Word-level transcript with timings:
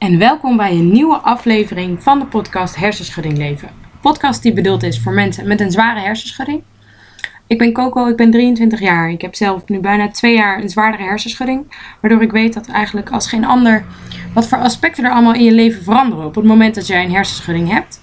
en 0.00 0.18
welkom 0.18 0.56
bij 0.56 0.70
een 0.70 0.92
nieuwe 0.92 1.16
aflevering 1.16 2.02
van 2.02 2.18
de 2.18 2.24
podcast 2.24 2.76
Hersenschudding 2.76 3.36
Leven. 3.36 3.68
Podcast 4.00 4.42
die 4.42 4.52
bedoeld 4.52 4.82
is 4.82 5.00
voor 5.00 5.12
mensen 5.12 5.48
met 5.48 5.60
een 5.60 5.70
zware 5.70 6.00
hersenschudding. 6.00 6.62
Ik 7.46 7.58
ben 7.58 7.72
Coco, 7.72 8.06
ik 8.06 8.16
ben 8.16 8.30
23 8.30 8.80
jaar. 8.80 9.10
Ik 9.10 9.20
heb 9.20 9.34
zelf 9.34 9.68
nu 9.68 9.78
bijna 9.78 10.08
twee 10.08 10.34
jaar 10.34 10.62
een 10.62 10.68
zwaardere 10.68 11.02
hersenschudding. 11.02 11.74
Waardoor 12.00 12.22
ik 12.22 12.32
weet 12.32 12.54
dat 12.54 12.68
eigenlijk 12.68 13.10
als 13.10 13.28
geen 13.28 13.44
ander 13.44 13.84
wat 14.34 14.48
voor 14.48 14.58
aspecten 14.58 15.04
er 15.04 15.10
allemaal 15.10 15.34
in 15.34 15.44
je 15.44 15.52
leven 15.52 15.82
veranderen 15.82 16.26
op 16.26 16.34
het 16.34 16.44
moment 16.44 16.74
dat 16.74 16.86
jij 16.86 17.04
een 17.04 17.14
hersenschudding 17.14 17.70
hebt. 17.72 18.00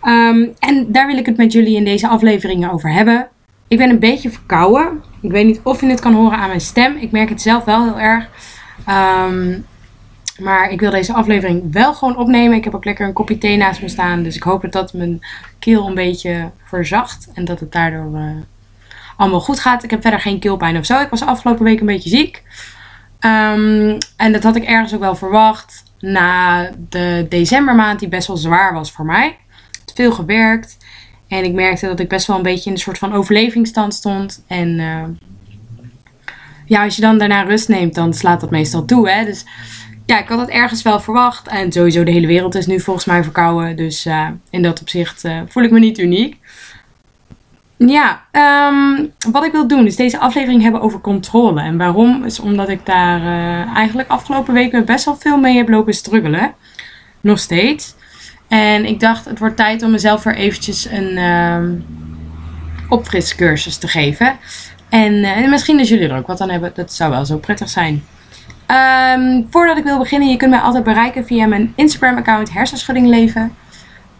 Ehm, 0.00 0.46
en 0.58 0.92
daar 0.92 1.06
wil 1.06 1.18
ik 1.18 1.26
het 1.26 1.36
met 1.36 1.52
jullie 1.52 1.76
in 1.76 1.84
deze 1.84 2.08
afleveringen 2.08 2.70
over 2.70 2.92
hebben. 2.92 3.28
Ik 3.68 3.78
ben 3.78 3.90
een 3.90 3.98
beetje 3.98 4.30
verkouden. 4.30 5.02
Ik 5.20 5.30
weet 5.30 5.46
niet 5.46 5.60
of 5.62 5.80
je 5.80 5.86
het 5.86 6.00
kan 6.00 6.14
horen 6.14 6.38
aan 6.38 6.48
mijn 6.48 6.60
stem. 6.60 6.96
Ik 6.96 7.10
merk 7.10 7.28
het 7.28 7.42
zelf 7.42 7.64
wel 7.64 7.84
heel 7.84 8.00
erg. 8.00 8.28
Um, 9.28 9.66
maar 10.38 10.70
ik 10.70 10.80
wil 10.80 10.90
deze 10.90 11.12
aflevering 11.12 11.72
wel 11.72 11.94
gewoon 11.94 12.16
opnemen. 12.16 12.56
Ik 12.56 12.64
heb 12.64 12.74
ook 12.74 12.84
lekker 12.84 13.06
een 13.06 13.12
kopje 13.12 13.38
thee 13.38 13.56
naast 13.56 13.82
me 13.82 13.88
staan. 13.88 14.22
Dus 14.22 14.36
ik 14.36 14.42
hoop 14.42 14.62
dat 14.62 14.72
dat 14.72 14.92
mijn 14.92 15.20
keel 15.58 15.86
een 15.86 15.94
beetje 15.94 16.50
verzacht. 16.64 17.28
En 17.34 17.44
dat 17.44 17.60
het 17.60 17.72
daardoor 17.72 18.20
uh, 18.20 18.30
allemaal 19.16 19.40
goed 19.40 19.60
gaat. 19.60 19.84
Ik 19.84 19.90
heb 19.90 20.02
verder 20.02 20.20
geen 20.20 20.38
keelpijn 20.38 20.76
of 20.76 20.86
zo. 20.86 21.00
Ik 21.00 21.10
was 21.10 21.22
afgelopen 21.22 21.64
week 21.64 21.80
een 21.80 21.86
beetje 21.86 22.08
ziek. 22.08 22.42
Um, 23.20 23.98
en 24.16 24.32
dat 24.32 24.42
had 24.42 24.56
ik 24.56 24.64
ergens 24.64 24.94
ook 24.94 25.00
wel 25.00 25.16
verwacht. 25.16 25.84
Na 26.00 26.70
de 26.88 27.26
decembermaand 27.28 27.98
die 27.98 28.08
best 28.08 28.26
wel 28.26 28.36
zwaar 28.36 28.72
was 28.72 28.92
voor 28.92 29.04
mij. 29.04 29.36
Heb 29.86 29.96
veel 29.96 30.12
gewerkt. 30.12 30.76
En 31.28 31.44
ik 31.44 31.52
merkte 31.52 31.86
dat 31.86 32.00
ik 32.00 32.08
best 32.08 32.26
wel 32.26 32.36
een 32.36 32.42
beetje 32.42 32.66
in 32.66 32.72
een 32.72 32.82
soort 32.82 32.98
van 32.98 33.12
overlevingsstand 33.12 33.94
stond. 33.94 34.44
En 34.46 34.68
uh, 34.78 35.02
ja, 36.64 36.84
als 36.84 36.96
je 36.96 37.02
dan 37.02 37.18
daarna 37.18 37.42
rust 37.42 37.68
neemt, 37.68 37.94
dan 37.94 38.14
slaat 38.14 38.40
dat 38.40 38.50
meestal 38.50 38.84
toe. 38.84 39.10
Hè? 39.10 39.24
Dus 39.24 39.44
ja, 40.06 40.18
ik 40.18 40.28
had 40.28 40.40
het 40.40 40.48
ergens 40.48 40.82
wel 40.82 41.00
verwacht. 41.00 41.48
En 41.48 41.72
sowieso 41.72 42.04
de 42.04 42.10
hele 42.10 42.26
wereld 42.26 42.54
is 42.54 42.66
nu 42.66 42.80
volgens 42.80 43.06
mij 43.06 43.22
verkouden. 43.22 43.76
Dus 43.76 44.06
uh, 44.06 44.28
in 44.50 44.62
dat 44.62 44.80
opzicht 44.80 45.24
uh, 45.24 45.40
voel 45.48 45.62
ik 45.62 45.70
me 45.70 45.78
niet 45.78 45.98
uniek. 45.98 46.36
Ja, 47.76 48.22
um, 48.68 49.12
wat 49.32 49.44
ik 49.44 49.52
wil 49.52 49.68
doen 49.68 49.86
is 49.86 49.96
deze 49.96 50.18
aflevering 50.18 50.62
hebben 50.62 50.80
over 50.80 51.00
controle. 51.00 51.60
En 51.60 51.76
waarom 51.76 52.24
is 52.24 52.40
omdat 52.40 52.68
ik 52.68 52.86
daar 52.86 53.20
uh, 53.20 53.76
eigenlijk 53.76 54.08
afgelopen 54.08 54.54
weken 54.54 54.84
best 54.84 55.04
wel 55.04 55.16
veel 55.16 55.38
mee 55.38 55.56
heb 55.56 55.68
lopen 55.68 55.94
struggelen. 55.94 56.54
Nog 57.20 57.38
steeds. 57.38 57.94
En 58.48 58.84
ik 58.84 59.00
dacht, 59.00 59.24
het 59.24 59.38
wordt 59.38 59.56
tijd 59.56 59.82
om 59.82 59.90
mezelf 59.90 60.22
weer 60.22 60.34
eventjes 60.34 60.90
een 60.90 61.18
um, 61.18 61.84
opfriscursus 62.88 63.76
te 63.76 63.88
geven. 63.88 64.36
En, 64.88 65.24
en 65.24 65.50
misschien 65.50 65.76
dat 65.76 65.88
jullie 65.88 66.08
er 66.08 66.16
ook 66.16 66.26
wat 66.26 66.40
aan 66.40 66.50
hebben. 66.50 66.72
Dat 66.74 66.92
zou 66.92 67.10
wel 67.10 67.24
zo 67.24 67.38
prettig 67.38 67.68
zijn. 67.68 68.04
Um, 68.70 69.46
voordat 69.50 69.76
ik 69.76 69.84
wil 69.84 69.98
beginnen, 69.98 70.28
je 70.28 70.36
kunt 70.36 70.50
mij 70.50 70.60
altijd 70.60 70.84
bereiken 70.84 71.26
via 71.26 71.46
mijn 71.46 71.72
Instagram-account 71.76 72.52
Hersenschudding 72.52 73.08
Leven. 73.08 73.54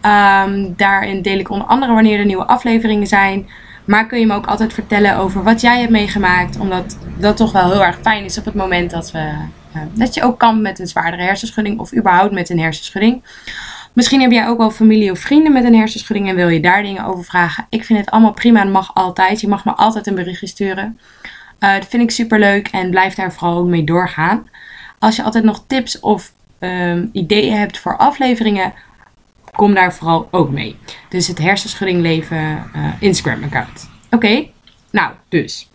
Um, 0.03 0.75
daarin 0.77 1.23
deel 1.23 1.39
ik 1.39 1.51
onder 1.51 1.67
andere 1.67 1.93
wanneer 1.93 2.19
er 2.19 2.25
nieuwe 2.25 2.47
afleveringen 2.47 3.07
zijn. 3.07 3.49
Maar 3.85 4.07
kun 4.07 4.19
je 4.19 4.27
me 4.27 4.35
ook 4.35 4.47
altijd 4.47 4.73
vertellen 4.73 5.17
over 5.17 5.43
wat 5.43 5.61
jij 5.61 5.79
hebt 5.79 5.91
meegemaakt. 5.91 6.59
Omdat 6.59 6.99
dat 7.19 7.37
toch 7.37 7.53
wel 7.53 7.71
heel 7.71 7.85
erg 7.85 7.99
fijn 8.03 8.25
is 8.25 8.39
op 8.39 8.45
het 8.45 8.55
moment 8.55 8.91
dat, 8.91 9.11
we, 9.11 9.33
uh, 9.77 9.83
dat 9.93 10.15
je 10.15 10.23
ook 10.23 10.39
kan 10.39 10.63
met 10.63 10.79
een 10.79 10.87
zwaardere 10.87 11.23
hersenschudding. 11.23 11.79
Of 11.79 11.95
überhaupt 11.95 12.33
met 12.33 12.51
een 12.51 12.61
hersenschudding. 12.61 13.23
Misschien 13.93 14.21
heb 14.21 14.31
jij 14.31 14.49
ook 14.49 14.59
wel 14.59 14.71
familie 14.71 15.11
of 15.11 15.19
vrienden 15.19 15.53
met 15.53 15.65
een 15.65 15.75
hersenschudding 15.75 16.29
en 16.29 16.37
wil 16.37 16.49
je 16.49 16.61
daar 16.61 16.83
dingen 16.83 17.05
over 17.05 17.25
vragen. 17.25 17.67
Ik 17.69 17.85
vind 17.85 17.99
het 17.99 18.11
allemaal 18.11 18.33
prima 18.33 18.61
en 18.61 18.71
mag 18.71 18.95
altijd. 18.95 19.41
Je 19.41 19.49
mag 19.49 19.65
me 19.65 19.73
altijd 19.73 20.07
een 20.07 20.15
berichtje 20.15 20.47
sturen. 20.47 20.99
Uh, 21.61 21.75
dat 21.75 21.87
vind 21.87 22.03
ik 22.03 22.11
super 22.11 22.39
leuk 22.39 22.69
en 22.69 22.91
blijf 22.91 23.15
daar 23.15 23.33
vooral 23.33 23.59
ook 23.59 23.67
mee 23.67 23.85
doorgaan. 23.85 24.49
Als 24.99 25.17
je 25.17 25.23
altijd 25.23 25.45
nog 25.45 25.65
tips 25.67 26.01
of 26.01 26.33
um, 26.59 27.09
ideeën 27.13 27.57
hebt 27.57 27.79
voor 27.79 27.97
afleveringen, 27.97 28.73
kom 29.53 29.75
daar 29.75 29.95
vooral 29.95 30.29
ook 30.31 30.51
mee. 30.51 30.77
Dus 31.09 31.27
het 31.27 31.39
Hersenschudding 31.39 32.01
Leven 32.01 32.71
uh, 32.77 32.93
Instagram 32.99 33.43
account. 33.43 33.91
Oké, 34.11 34.47
nou 34.91 35.13
dus. 35.29 35.71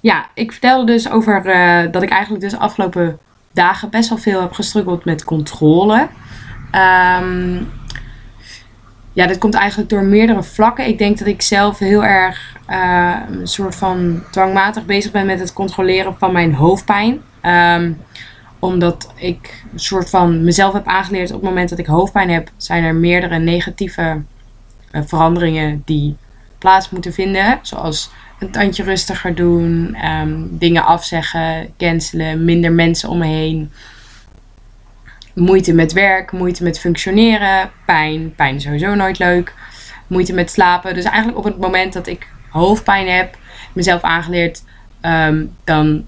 Ja, 0.00 0.26
ik 0.34 0.52
vertelde 0.52 0.92
dus 0.92 1.10
over 1.10 1.46
uh, 1.46 1.92
dat 1.92 2.02
ik 2.02 2.10
eigenlijk 2.10 2.42
dus 2.42 2.52
de 2.52 2.58
afgelopen 2.58 3.18
dagen 3.52 3.90
best 3.90 4.08
wel 4.08 4.18
veel 4.18 4.40
heb 4.40 4.52
gestruggeld 4.52 5.04
met 5.04 5.24
controle. 5.24 6.08
Um, 7.20 7.72
ja, 9.14 9.26
dit 9.26 9.38
komt 9.38 9.54
eigenlijk 9.54 9.90
door 9.90 10.02
meerdere 10.02 10.42
vlakken. 10.42 10.86
Ik 10.86 10.98
denk 10.98 11.18
dat 11.18 11.28
ik 11.28 11.42
zelf 11.42 11.78
heel 11.78 12.04
erg 12.04 12.56
uh, 12.70 13.16
een 13.28 13.46
soort 13.46 13.74
van 13.74 14.22
dwangmatig 14.30 14.84
bezig 14.84 15.10
ben 15.10 15.26
met 15.26 15.40
het 15.40 15.52
controleren 15.52 16.14
van 16.18 16.32
mijn 16.32 16.54
hoofdpijn. 16.54 17.20
Um, 17.42 17.98
omdat 18.58 19.12
ik 19.16 19.64
een 19.72 19.78
soort 19.78 20.10
van 20.10 20.44
mezelf 20.44 20.72
heb 20.72 20.86
aangeleerd 20.86 21.30
op 21.30 21.40
het 21.40 21.48
moment 21.48 21.68
dat 21.68 21.78
ik 21.78 21.86
hoofdpijn 21.86 22.30
heb, 22.30 22.50
zijn 22.56 22.84
er 22.84 22.94
meerdere 22.94 23.38
negatieve 23.38 24.22
uh, 24.92 25.00
veranderingen 25.04 25.82
die 25.84 26.16
plaats 26.58 26.90
moeten 26.90 27.12
vinden. 27.12 27.58
Zoals 27.62 28.10
een 28.38 28.50
tandje 28.50 28.82
rustiger 28.82 29.34
doen, 29.34 29.96
um, 30.04 30.48
dingen 30.50 30.84
afzeggen, 30.84 31.74
cancelen, 31.78 32.44
minder 32.44 32.72
mensen 32.72 33.08
om 33.08 33.18
me 33.18 33.26
heen 33.26 33.70
moeite 35.34 35.72
met 35.72 35.92
werk, 35.92 36.32
moeite 36.32 36.62
met 36.62 36.80
functioneren, 36.80 37.70
pijn, 37.86 38.34
pijn 38.34 38.54
is 38.54 38.62
sowieso 38.62 38.94
nooit 38.94 39.18
leuk, 39.18 39.54
moeite 40.06 40.32
met 40.32 40.50
slapen. 40.50 40.94
Dus 40.94 41.04
eigenlijk 41.04 41.38
op 41.38 41.44
het 41.44 41.58
moment 41.58 41.92
dat 41.92 42.06
ik 42.06 42.28
hoofdpijn 42.48 43.08
heb, 43.08 43.36
mezelf 43.72 44.02
aangeleerd, 44.02 44.62
um, 45.02 45.56
dan 45.64 46.06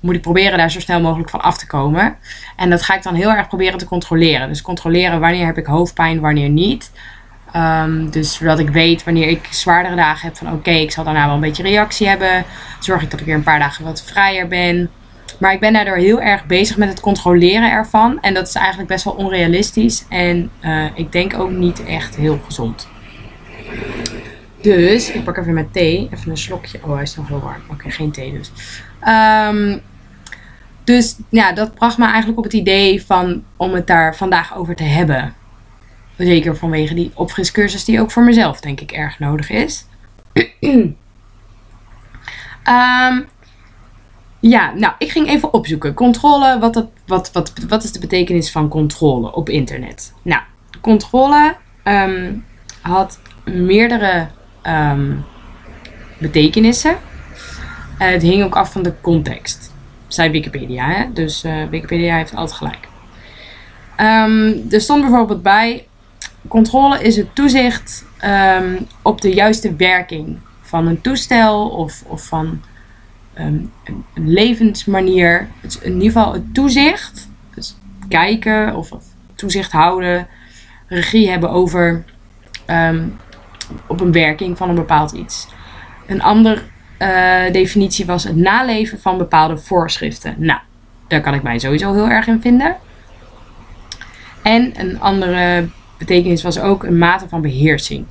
moet 0.00 0.14
ik 0.14 0.20
proberen 0.20 0.58
daar 0.58 0.70
zo 0.70 0.80
snel 0.80 1.00
mogelijk 1.00 1.30
van 1.30 1.40
af 1.40 1.58
te 1.58 1.66
komen. 1.66 2.16
En 2.56 2.70
dat 2.70 2.82
ga 2.82 2.94
ik 2.94 3.02
dan 3.02 3.14
heel 3.14 3.30
erg 3.30 3.48
proberen 3.48 3.78
te 3.78 3.84
controleren. 3.84 4.48
Dus 4.48 4.62
controleren 4.62 5.20
wanneer 5.20 5.46
heb 5.46 5.58
ik 5.58 5.66
hoofdpijn, 5.66 6.20
wanneer 6.20 6.48
niet. 6.48 6.90
Um, 7.56 8.10
dus 8.10 8.34
zodat 8.34 8.58
ik 8.58 8.68
weet 8.68 9.04
wanneer 9.04 9.28
ik 9.28 9.46
zwaardere 9.50 9.96
dagen 9.96 10.26
heb 10.26 10.36
van 10.36 10.52
oké, 10.52 10.70
ik 10.70 10.90
zal 10.90 11.04
daarna 11.04 11.26
wel 11.26 11.34
een 11.34 11.40
beetje 11.40 11.62
reactie 11.62 12.08
hebben. 12.08 12.44
Zorg 12.80 13.02
ik 13.02 13.10
dat 13.10 13.20
ik 13.20 13.26
weer 13.26 13.34
een 13.34 13.42
paar 13.42 13.58
dagen 13.58 13.84
wat 13.84 14.04
vrijer 14.04 14.48
ben. 14.48 14.90
Maar 15.38 15.52
ik 15.52 15.60
ben 15.60 15.72
daardoor 15.72 15.96
heel 15.96 16.20
erg 16.20 16.46
bezig 16.46 16.76
met 16.76 16.88
het 16.88 17.00
controleren 17.00 17.70
ervan. 17.70 18.20
En 18.20 18.34
dat 18.34 18.48
is 18.48 18.54
eigenlijk 18.54 18.88
best 18.88 19.04
wel 19.04 19.14
onrealistisch. 19.14 20.04
En 20.08 20.50
uh, 20.60 20.84
ik 20.94 21.12
denk 21.12 21.38
ook 21.38 21.50
niet 21.50 21.84
echt 21.84 22.16
heel 22.16 22.40
gezond. 22.44 22.88
Dus 24.60 25.10
ik 25.10 25.24
pak 25.24 25.36
even 25.36 25.54
mijn 25.54 25.70
thee. 25.70 26.08
Even 26.12 26.30
een 26.30 26.36
slokje. 26.36 26.78
Oh, 26.82 26.92
hij 26.92 27.02
is 27.02 27.16
nog 27.16 27.28
heel 27.28 27.40
warm. 27.40 27.62
Oké, 27.70 27.90
geen 27.90 28.12
thee 28.12 28.32
dus. 28.32 28.50
Um, 29.08 29.82
dus 30.84 31.16
ja, 31.28 31.52
dat 31.52 31.74
bracht 31.74 31.98
me 31.98 32.04
eigenlijk 32.04 32.38
op 32.38 32.44
het 32.44 32.52
idee 32.52 33.04
van 33.04 33.44
om 33.56 33.74
het 33.74 33.86
daar 33.86 34.16
vandaag 34.16 34.56
over 34.56 34.76
te 34.76 34.82
hebben. 34.82 35.34
Zeker 36.16 36.56
vanwege 36.56 36.94
die 36.94 37.10
opfriscursus 37.14 37.84
die 37.84 38.00
ook 38.00 38.10
voor 38.10 38.22
mezelf 38.22 38.60
denk 38.60 38.80
ik 38.80 38.92
erg 38.92 39.18
nodig 39.18 39.50
is. 39.50 39.86
um, 40.60 40.96
ja, 44.48 44.72
nou, 44.74 44.94
ik 44.98 45.10
ging 45.10 45.28
even 45.28 45.52
opzoeken. 45.52 45.94
Controle, 45.94 46.58
wat, 46.58 46.86
wat, 47.06 47.30
wat, 47.32 47.52
wat 47.68 47.84
is 47.84 47.92
de 47.92 47.98
betekenis 47.98 48.50
van 48.50 48.68
controle 48.68 49.34
op 49.34 49.48
internet? 49.48 50.12
Nou, 50.22 50.42
controle 50.80 51.54
um, 51.84 52.44
had 52.80 53.20
meerdere 53.44 54.26
um, 54.62 55.24
betekenissen. 56.18 56.90
Uh, 56.90 58.08
het 58.08 58.22
hing 58.22 58.44
ook 58.44 58.56
af 58.56 58.72
van 58.72 58.82
de 58.82 58.92
context. 59.00 59.72
Zei 60.06 60.30
Wikipedia, 60.30 60.88
hè? 60.88 61.12
Dus 61.12 61.44
uh, 61.44 61.64
Wikipedia 61.70 62.16
heeft 62.16 62.34
altijd 62.34 62.58
gelijk. 62.58 62.88
Um, 63.96 64.66
er 64.70 64.80
stond 64.80 65.00
bijvoorbeeld 65.00 65.42
bij: 65.42 65.86
controle 66.48 67.02
is 67.02 67.16
het 67.16 67.34
toezicht 67.34 68.04
op 69.02 69.20
de 69.20 69.34
juiste 69.34 69.74
werking 69.76 70.38
van 70.60 70.86
een 70.86 71.00
toestel 71.00 71.68
of, 71.68 72.02
of 72.06 72.26
van 72.26 72.60
um, 73.38 73.72
een, 73.84 74.04
levensmanier. 74.14 75.48
In 75.80 75.92
ieder 75.92 76.06
geval 76.06 76.32
het 76.32 76.54
toezicht. 76.54 77.28
Dus 77.54 77.76
kijken 78.08 78.76
of, 78.76 78.90
toezicht 79.34 79.72
houden. 79.72 80.26
Regie 80.86 81.30
hebben 81.30 81.50
over 81.50 82.04
um, 82.70 83.16
op 83.86 84.00
een 84.00 84.12
werking 84.12 84.56
van 84.56 84.68
een 84.68 84.74
bepaald 84.74 85.12
iets. 85.12 85.48
Een 86.06 86.22
andere 86.22 86.62
uh, 86.98 87.52
definitie 87.52 88.06
was 88.06 88.24
het 88.24 88.36
naleven 88.36 89.00
van 89.00 89.18
bepaalde 89.18 89.58
voorschriften. 89.58 90.34
Nou, 90.38 90.60
daar 91.08 91.20
kan 91.20 91.34
ik 91.34 91.42
mij 91.42 91.58
sowieso 91.58 91.92
heel 91.92 92.08
erg 92.08 92.26
in 92.26 92.40
vinden. 92.40 92.76
En 94.42 94.72
een 94.80 95.00
andere 95.00 95.68
betekenis 95.98 96.42
was 96.42 96.58
ook 96.58 96.84
een 96.84 96.98
mate 96.98 97.28
van 97.28 97.40
beheersing. 97.40 98.06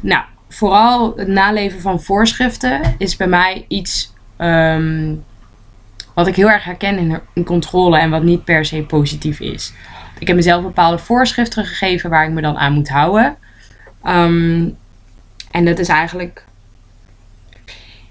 Nou, 0.00 0.24
vooral 0.48 1.12
het 1.16 1.28
naleven 1.28 1.80
van 1.80 2.02
voorschriften 2.02 2.80
is 2.98 3.16
bij 3.16 3.26
mij 3.26 3.64
iets 3.68 4.11
um, 4.42 5.24
wat 6.14 6.26
ik 6.26 6.36
heel 6.36 6.50
erg 6.50 6.64
herken 6.64 6.98
in, 6.98 7.20
in, 7.34 7.44
controle 7.44 7.98
en 7.98 8.10
wat 8.10 8.22
niet 8.22 8.44
per 8.44 8.64
se 8.64 8.82
positief 8.82 9.40
is. 9.40 9.72
Ik 10.18 10.26
heb 10.26 10.36
mezelf 10.36 10.62
bepaalde 10.62 10.98
voorschriften 10.98 11.64
gegeven 11.64 12.10
waar 12.10 12.24
ik 12.24 12.32
me 12.32 12.40
dan 12.40 12.58
aan 12.58 12.72
moet 12.72 12.88
houden. 12.88 13.36
Um, 14.06 14.76
en 15.50 15.64
dat 15.64 15.78
is 15.78 15.88
eigenlijk 15.88 16.44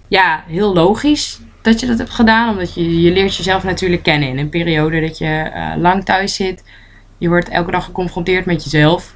ja, 0.07 0.43
heel 0.47 0.73
logisch. 0.73 1.39
dat 1.61 1.79
je 1.79 1.85
dat 1.85 1.97
hebt 1.97 2.09
gedaan. 2.09 2.49
Omdat 2.49 2.73
je, 2.73 3.01
je 3.01 3.11
leert 3.11 3.35
jezelf 3.35 3.63
natuurlijk 3.63 4.03
kennen 4.03 4.29
in 4.29 4.37
een 4.37 4.49
periode 4.49 5.01
dat 5.01 5.17
je 5.17 5.25
eh, 5.25 5.71
lang 5.77 6.05
thuis 6.05 6.35
zit. 6.35 6.63
Je 7.17 7.27
wordt 7.27 7.49
elke 7.49 7.71
dag 7.71 7.85
geconfronteerd 7.85 8.45
met 8.45 8.63
jezelf. 8.63 9.15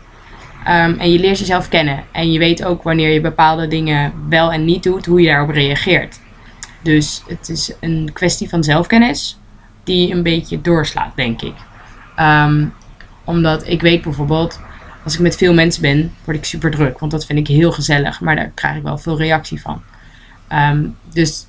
Ehm, 0.65 0.99
en 0.99 1.11
je 1.11 1.19
leert 1.19 1.39
jezelf 1.39 1.69
kennen. 1.69 2.03
En 2.11 2.31
je 2.31 2.39
weet 2.39 2.65
ook 2.65 2.83
wanneer 2.83 3.09
je 3.09 3.21
bepaalde 3.21 3.67
dingen 3.67 4.13
wel 4.29 4.51
en 4.51 4.65
niet 4.65 4.83
doet, 4.83 5.05
hoe 5.05 5.21
je 5.21 5.27
daarop 5.27 5.49
reageert. 5.49 6.19
Dus 6.85 7.23
het 7.27 7.49
is 7.49 7.71
een 7.79 8.09
kwestie 8.13 8.49
van 8.49 8.63
zelfkennis 8.63 9.39
die 9.83 10.11
een 10.11 10.23
beetje 10.23 10.61
doorslaat, 10.61 11.15
denk 11.15 11.41
ik. 11.41 11.53
Ehm, 12.15 12.65
omdat 13.23 13.67
ik 13.67 13.81
weet 13.81 14.01
bijvoorbeeld, 14.01 14.59
als 15.03 15.13
ik 15.13 15.19
met 15.19 15.35
veel 15.35 15.53
mensen 15.53 15.81
ben, 15.81 16.13
word 16.23 16.37
ik 16.37 16.45
super 16.45 16.71
druk. 16.71 16.99
Want 16.99 17.11
dat 17.11 17.25
vind 17.25 17.39
ik 17.39 17.47
heel 17.47 17.71
gezellig, 17.71 18.21
maar 18.21 18.35
daar 18.35 18.51
krijg 18.53 18.75
ik 18.75 18.83
wel 18.83 18.97
veel 18.97 19.17
reactie 19.17 19.61
van. 19.61 19.81
Ehm, 20.47 20.87
dus 21.13 21.45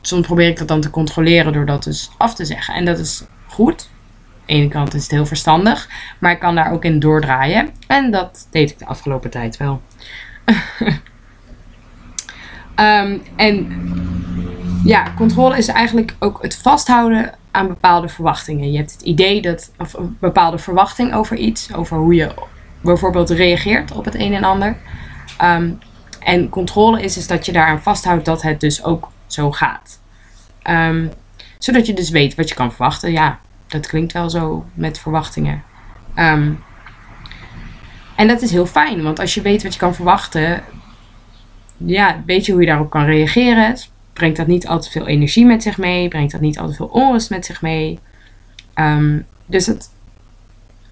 soms 0.00 0.26
probeer 0.26 0.48
ik 0.48 0.58
dat 0.58 0.68
dan 0.68 0.80
te 0.80 0.90
controleren 0.90 1.52
door 1.52 1.66
dat 1.66 1.84
dus 1.84 2.10
af 2.18 2.34
te 2.34 2.44
zeggen. 2.44 2.74
En 2.74 2.84
dat 2.84 2.98
is 2.98 3.24
goed. 3.46 3.88
Aan 3.90 4.46
de 4.46 4.52
ene 4.52 4.68
kant 4.68 4.94
is 4.94 5.02
het 5.02 5.10
heel 5.10 5.26
verstandig, 5.26 5.88
maar 6.18 6.32
ik 6.32 6.40
kan 6.40 6.54
daar 6.54 6.72
ook 6.72 6.84
in 6.84 6.98
doordraaien. 6.98 7.70
En 7.86 8.10
dat 8.10 8.48
deed 8.50 8.70
ik 8.70 8.78
de 8.78 8.86
afgelopen 8.86 9.30
tijd 9.30 9.56
wel. 9.56 9.82
Ehm, 12.74 13.18
en 13.36 13.66
ja, 14.84 15.12
controle 15.16 15.56
is 15.56 15.68
eigenlijk 15.68 16.16
ook 16.18 16.42
het 16.42 16.56
vasthouden 16.56 17.34
aan 17.50 17.68
bepaalde 17.68 18.08
verwachtingen. 18.08 18.72
Je 18.72 18.78
hebt 18.78 18.92
het 18.92 19.02
idee 19.02 19.42
dat, 19.42 19.72
of 19.78 19.92
een 19.92 20.16
bepaalde 20.20 20.58
verwachting 20.58 21.14
over 21.14 21.36
iets, 21.36 21.74
over 21.74 21.96
hoe 21.96 22.14
je 22.14 22.34
bijvoorbeeld 22.80 23.30
reageert 23.30 23.92
op 23.92 24.04
het 24.04 24.14
een 24.14 24.34
en 24.34 24.44
ander. 24.44 24.76
Ehm, 25.38 25.70
en 26.20 26.48
controle 26.48 27.02
is, 27.02 27.16
is 27.16 27.26
dat 27.26 27.46
je 27.46 27.52
daaraan 27.52 27.82
vasthoudt 27.82 28.24
dat 28.24 28.42
het 28.42 28.60
dus 28.60 28.84
ook 28.84 29.08
zo 29.26 29.52
gaat. 29.52 30.00
Ehm, 30.62 31.06
zodat 31.58 31.86
je 31.86 31.94
dus 31.94 32.10
weet 32.10 32.34
wat 32.34 32.48
je 32.48 32.54
kan 32.54 32.72
verwachten. 32.72 33.12
Ja, 33.12 33.38
dat 33.66 33.86
klinkt 33.86 34.12
wel 34.12 34.30
zo 34.30 34.64
met 34.74 34.98
verwachtingen. 34.98 35.62
Ehm, 36.14 36.52
en 38.16 38.28
dat 38.28 38.42
is 38.42 38.50
heel 38.50 38.66
fijn, 38.66 39.02
want 39.02 39.18
als 39.18 39.34
je 39.34 39.42
weet 39.42 39.62
wat 39.62 39.72
je 39.72 39.78
kan 39.78 39.94
verwachten, 39.94 40.62
ja, 41.76 42.22
weet 42.26 42.46
je 42.46 42.52
hoe 42.52 42.60
je 42.60 42.66
daarop 42.66 42.90
kan 42.90 43.04
reageren. 43.04 43.76
Brengt 44.22 44.38
dat 44.38 44.46
niet 44.46 44.66
altijd 44.66 44.92
veel 44.92 45.06
energie 45.06 45.46
met 45.46 45.62
zich 45.62 45.78
mee? 45.78 46.08
Brengt 46.08 46.32
dat 46.32 46.40
niet 46.40 46.58
altijd 46.58 46.76
veel 46.76 46.86
onrust 46.86 47.30
met 47.30 47.46
zich 47.46 47.62
mee? 47.62 47.98
Ehm, 48.74 49.18
dus 49.46 49.66
het, 49.66 49.90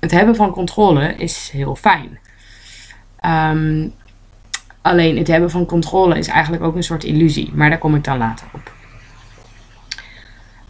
het 0.00 0.10
hebben 0.10 0.36
van 0.36 0.50
controle 0.50 1.14
is 1.14 1.50
heel 1.52 1.76
fijn. 1.76 2.18
alleen 4.82 5.16
het 5.16 5.26
hebben 5.26 5.50
van 5.50 5.66
controle 5.66 6.18
is 6.18 6.26
eigenlijk 6.26 6.62
ook 6.62 6.76
een 6.76 6.82
soort 6.82 7.04
illusie, 7.04 7.50
maar 7.54 7.68
daar 7.68 7.78
kom 7.78 7.94
ik 7.94 8.04
dan 8.04 8.18
later 8.18 8.46
op. 8.52 8.72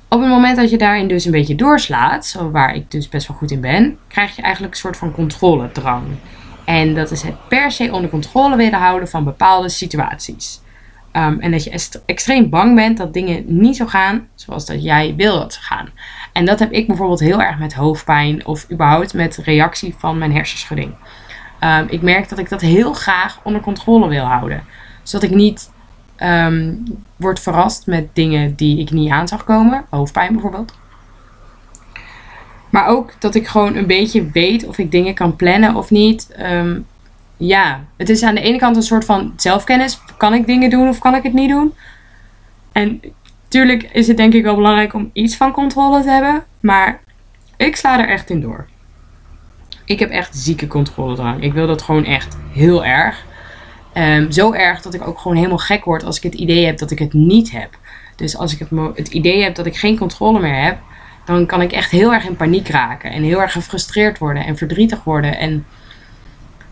Op 0.09 0.21
het 0.21 0.29
moment 0.29 0.57
dat 0.57 0.71
je 0.71 0.79
daarin 0.79 1.09
dus 1.09 1.25
een 1.25 1.31
beetje 1.31 1.55
doorslaat, 1.55 2.37
waar 2.53 2.75
ik 2.75 2.91
dus 2.91 3.09
best 3.09 3.29
wel 3.29 3.37
goed 3.37 3.51
in 3.51 3.61
ben, 3.61 3.99
krijg 4.09 4.37
je 4.37 4.43
eigenlijk 4.43 4.75
een 4.75 4.81
soort 4.81 4.97
van 4.97 5.12
controledrang. 5.12 6.05
En 6.65 6.95
dat 6.95 7.11
is 7.11 7.23
het 7.23 7.49
per 7.49 7.73
se 7.73 7.93
onder 7.93 8.11
controle 8.11 8.57
willen 8.57 8.79
houden 8.79 9.09
van 9.09 9.25
bepaalde 9.25 9.69
situaties. 9.69 10.61
Ehm, 11.12 11.39
en 11.39 11.51
dat 11.51 11.65
je 11.65 12.01
extreem 12.07 12.49
bang 12.49 12.75
bent 12.75 12.99
dat 12.99 13.12
dingen 13.12 13.45
niet 13.47 13.77
zo 13.77 13.87
gaan 13.87 14.29
zoals 14.35 14.67
dat 14.67 14.83
jij 14.83 15.15
wil 15.17 15.39
dat 15.39 15.53
ze 15.53 15.61
gaan. 15.61 15.89
En 16.33 16.45
dat 16.45 16.59
heb 16.59 16.73
ik 16.73 16.87
bijvoorbeeld 16.87 17.21
heel 17.21 17.43
erg 17.43 17.59
met 17.59 17.75
hoofdpijn 17.75 18.47
of 18.47 18.71
überhaupt 18.71 19.15
met 19.15 19.37
reactie 19.37 19.95
van 19.99 20.19
mijn 20.19 20.33
hersenschudding. 20.33 20.95
Um, 21.65 21.87
ik 21.89 22.03
merk 22.03 22.29
dat 22.29 22.39
ik 22.39 22.49
dat 22.49 22.61
heel 22.61 22.93
graag 22.93 23.41
onder 23.43 23.61
controle 23.61 24.09
wil 24.09 24.25
houden. 24.25 24.65
Zodat 25.03 25.31
ik 25.31 25.37
niet 25.37 25.71
um, 26.23 26.85
word 27.17 27.41
verrast 27.41 27.87
met 27.87 28.15
dingen 28.15 28.55
die 28.55 28.79
ik 28.79 28.91
niet 28.91 29.11
aan 29.11 29.29
zag 29.29 29.45
komen. 29.45 29.85
Hoofdpijn 29.89 30.33
bijvoorbeeld. 30.33 30.79
Maar 32.71 32.87
ook 32.87 33.12
dat 33.19 33.35
ik 33.35 33.47
gewoon 33.47 33.77
een 33.77 33.87
beetje 33.87 34.31
weet 34.31 34.67
of 34.67 34.79
ik 34.79 34.91
dingen 34.91 35.15
kan 35.15 35.37
plannen 35.37 35.75
of 35.75 35.91
niet. 35.91 36.35
Ja, 37.40 37.84
het 37.96 38.08
is 38.08 38.22
aan 38.22 38.34
de 38.34 38.40
ene 38.40 38.58
kant 38.58 38.76
een 38.76 38.82
soort 38.82 39.04
van 39.04 39.32
zelfkennis. 39.37 40.00
Kan 40.16 40.34
ik 40.34 40.46
dingen 40.46 40.70
doen 40.70 40.88
of 40.88 40.98
kan 40.98 41.14
ik 41.14 41.22
het 41.22 41.32
niet 41.32 41.50
doen? 41.50 41.75
En 42.72 43.00
tuurlijk 43.48 43.82
is 43.82 44.06
het 44.06 44.16
denk 44.16 44.32
ik 44.32 44.42
wel 44.42 44.54
belangrijk 44.54 44.94
om 44.94 45.10
iets 45.12 45.37
van 45.37 45.52
controle 45.52 46.02
te 46.02 46.10
hebben. 46.10 46.44
Maar 46.60 47.00
ik 47.56 47.76
sla 47.76 48.00
er 48.00 48.08
echt 48.08 48.31
in 48.31 48.40
door. 48.40 48.66
Ik 49.84 49.98
heb 49.98 50.10
echt 50.10 50.37
zieke 50.37 50.66
controledrang. 50.66 51.42
Ik 51.42 51.52
wil 51.52 51.66
dat 51.66 51.82
gewoon 51.82 52.04
echt 52.04 52.37
heel 52.52 52.84
erg. 52.84 53.25
Um, 53.94 54.31
zo 54.32 54.52
erg 54.52 54.82
dat 54.82 54.94
ik 54.94 55.06
ook 55.06 55.19
gewoon 55.19 55.37
helemaal 55.37 55.58
gek 55.58 55.84
word 55.84 56.04
als 56.04 56.16
ik 56.16 56.22
het 56.22 56.34
idee 56.34 56.66
heb 56.66 56.78
dat 56.78 56.90
ik 56.90 56.98
het 56.98 57.12
niet 57.12 57.50
heb. 57.50 57.78
Dus 58.16 58.37
als 58.37 58.52
ik 58.52 58.58
het, 58.58 58.96
het 58.96 59.08
idee 59.08 59.42
heb 59.42 59.54
dat 59.54 59.66
ik 59.66 59.76
geen 59.76 59.98
controle 59.98 60.40
meer 60.40 60.62
heb, 60.62 60.78
dan 61.25 61.46
kan 61.46 61.62
ik 61.62 61.72
echt 61.72 61.90
heel 61.90 62.12
erg 62.12 62.25
in 62.25 62.37
paniek 62.37 62.69
raken. 62.69 63.10
En 63.10 63.22
heel 63.22 63.40
erg 63.40 63.52
gefrustreerd 63.52 64.19
worden 64.19 64.44
en 64.44 64.56
verdrietig 64.56 65.04
worden. 65.04 65.38
En 65.38 65.66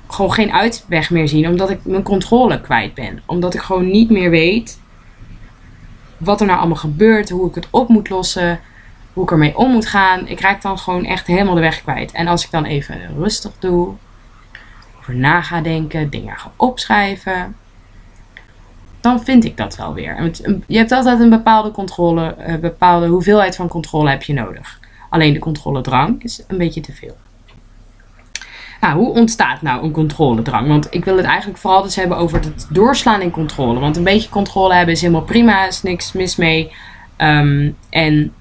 gewoon 0.09 0.33
geen 0.33 0.53
uitweg 0.53 1.11
meer 1.11 1.29
zien, 1.29 1.49
omdat 1.49 1.71
ik 1.71 1.85
mijn 1.85 2.03
controle 2.03 2.61
kwijt 2.61 2.95
ben. 2.95 3.23
Omdat 3.27 3.55
ik 3.55 3.61
gewoon 3.61 3.91
niet 3.91 4.11
meer 4.11 4.31
weet 4.31 4.81
wat 6.17 6.41
er 6.41 6.47
nou 6.47 6.59
allemaal 6.59 6.77
gebeurt, 6.77 7.31
hoe 7.31 7.49
ik 7.49 7.55
het 7.55 7.67
op 7.71 7.89
moet 7.89 8.09
lossen, 8.09 8.61
hoe 9.13 9.23
ik 9.23 9.31
ermee 9.31 9.57
om 9.57 9.71
moet 9.71 9.87
gaan. 9.87 10.27
Ik 10.27 10.41
raak 10.41 10.63
dan 10.63 10.79
gewoon 10.79 11.05
echt 11.05 11.27
helemaal 11.27 11.55
de 11.55 11.61
weg 11.61 11.83
kwijt. 11.83 12.13
En 12.13 12.27
als 12.27 12.45
ik 12.45 12.51
dan 12.51 12.65
even 12.65 13.01
rustig 13.17 13.53
doe, 13.59 13.95
over 14.99 15.15
na 15.15 15.43
ga 15.43 15.61
denken, 15.61 16.11
dingen 16.11 16.37
ga 16.37 16.53
opschrijven, 16.57 17.57
dan 19.01 19.25
vind 19.25 19.45
ik 19.45 19.57
dat 19.57 19.77
wel 19.77 19.95
weer. 19.95 20.31
Je 20.67 20.79
hebt 20.79 20.93
altijd 20.93 21.21
een 21.21 21.31
bepaalde 21.31 21.71
controle, 21.71 22.35
een 22.39 22.55
eh, 22.55 22.61
bepaalde 22.61 23.07
hoeveelheid 23.07 23.57
van 23.57 23.69
controle 23.69 24.11
heb 24.11 24.23
je 24.23 24.33
nodig. 24.33 24.81
Alleen 25.09 25.33
de 25.33 25.39
controledrang 25.39 26.23
is 26.23 26.45
een 26.49 26.59
beetje 26.59 26.81
te 26.81 26.93
veel. 26.93 27.17
Nou, 28.81 28.97
hoe 28.97 29.13
ontstaat 29.13 29.63
nou 29.63 29.85
een 29.85 29.91
controledrang? 29.91 30.69
Want 30.69 30.95
ik 30.95 31.05
wil 31.05 31.17
het 31.17 31.27
eigenlijk 31.27 31.59
vooral 31.59 31.83
dus 31.83 31.97
hebben 31.97 32.17
over 32.17 32.41
het 32.41 32.67
doorslaan 32.71 33.21
in 33.21 33.31
controle. 33.31 33.81
Want 33.81 33.97
een 33.97 34.05
beetje 34.05 34.29
controle 34.29 34.75
hebben 34.75 34.95
is 34.95 35.01
helemaal 35.01 35.23
prima, 35.23 35.67
is 35.67 35.83
niks 35.83 36.13
mis 36.13 36.37
mee. 36.37 36.73
Um, 37.17 37.77
en 37.91 38.33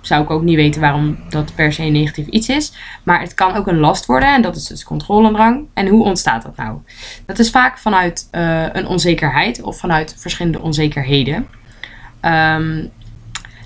zou 0.00 0.22
ik 0.22 0.30
ook 0.30 0.42
niet 0.42 0.56
weten 0.56 0.80
waarom 0.80 1.18
dat 1.28 1.54
per 1.54 1.72
se 1.72 1.82
een 1.82 1.92
negatief 1.92 2.26
iets 2.26 2.48
is. 2.48 2.72
Maar 3.02 3.20
het 3.20 3.34
kan 3.34 3.56
ook 3.56 3.66
een 3.66 3.78
last 3.78 4.06
worden 4.06 4.34
en 4.34 4.42
dat 4.42 4.56
is 4.56 4.66
dus 4.66 4.84
controledrang. 4.84 5.66
En 5.74 5.86
hoe 5.86 6.04
ontstaat 6.04 6.42
dat 6.42 6.56
nou? 6.56 6.78
Dat 7.26 7.38
is 7.38 7.50
vaak 7.50 7.78
vanuit 7.78 8.28
uh, 8.32 8.64
een 8.72 8.86
onzekerheid 8.86 9.62
of 9.62 9.78
vanuit 9.78 10.14
verschillende 10.18 10.60
onzekerheden. 10.60 11.46
Um, 12.24 12.90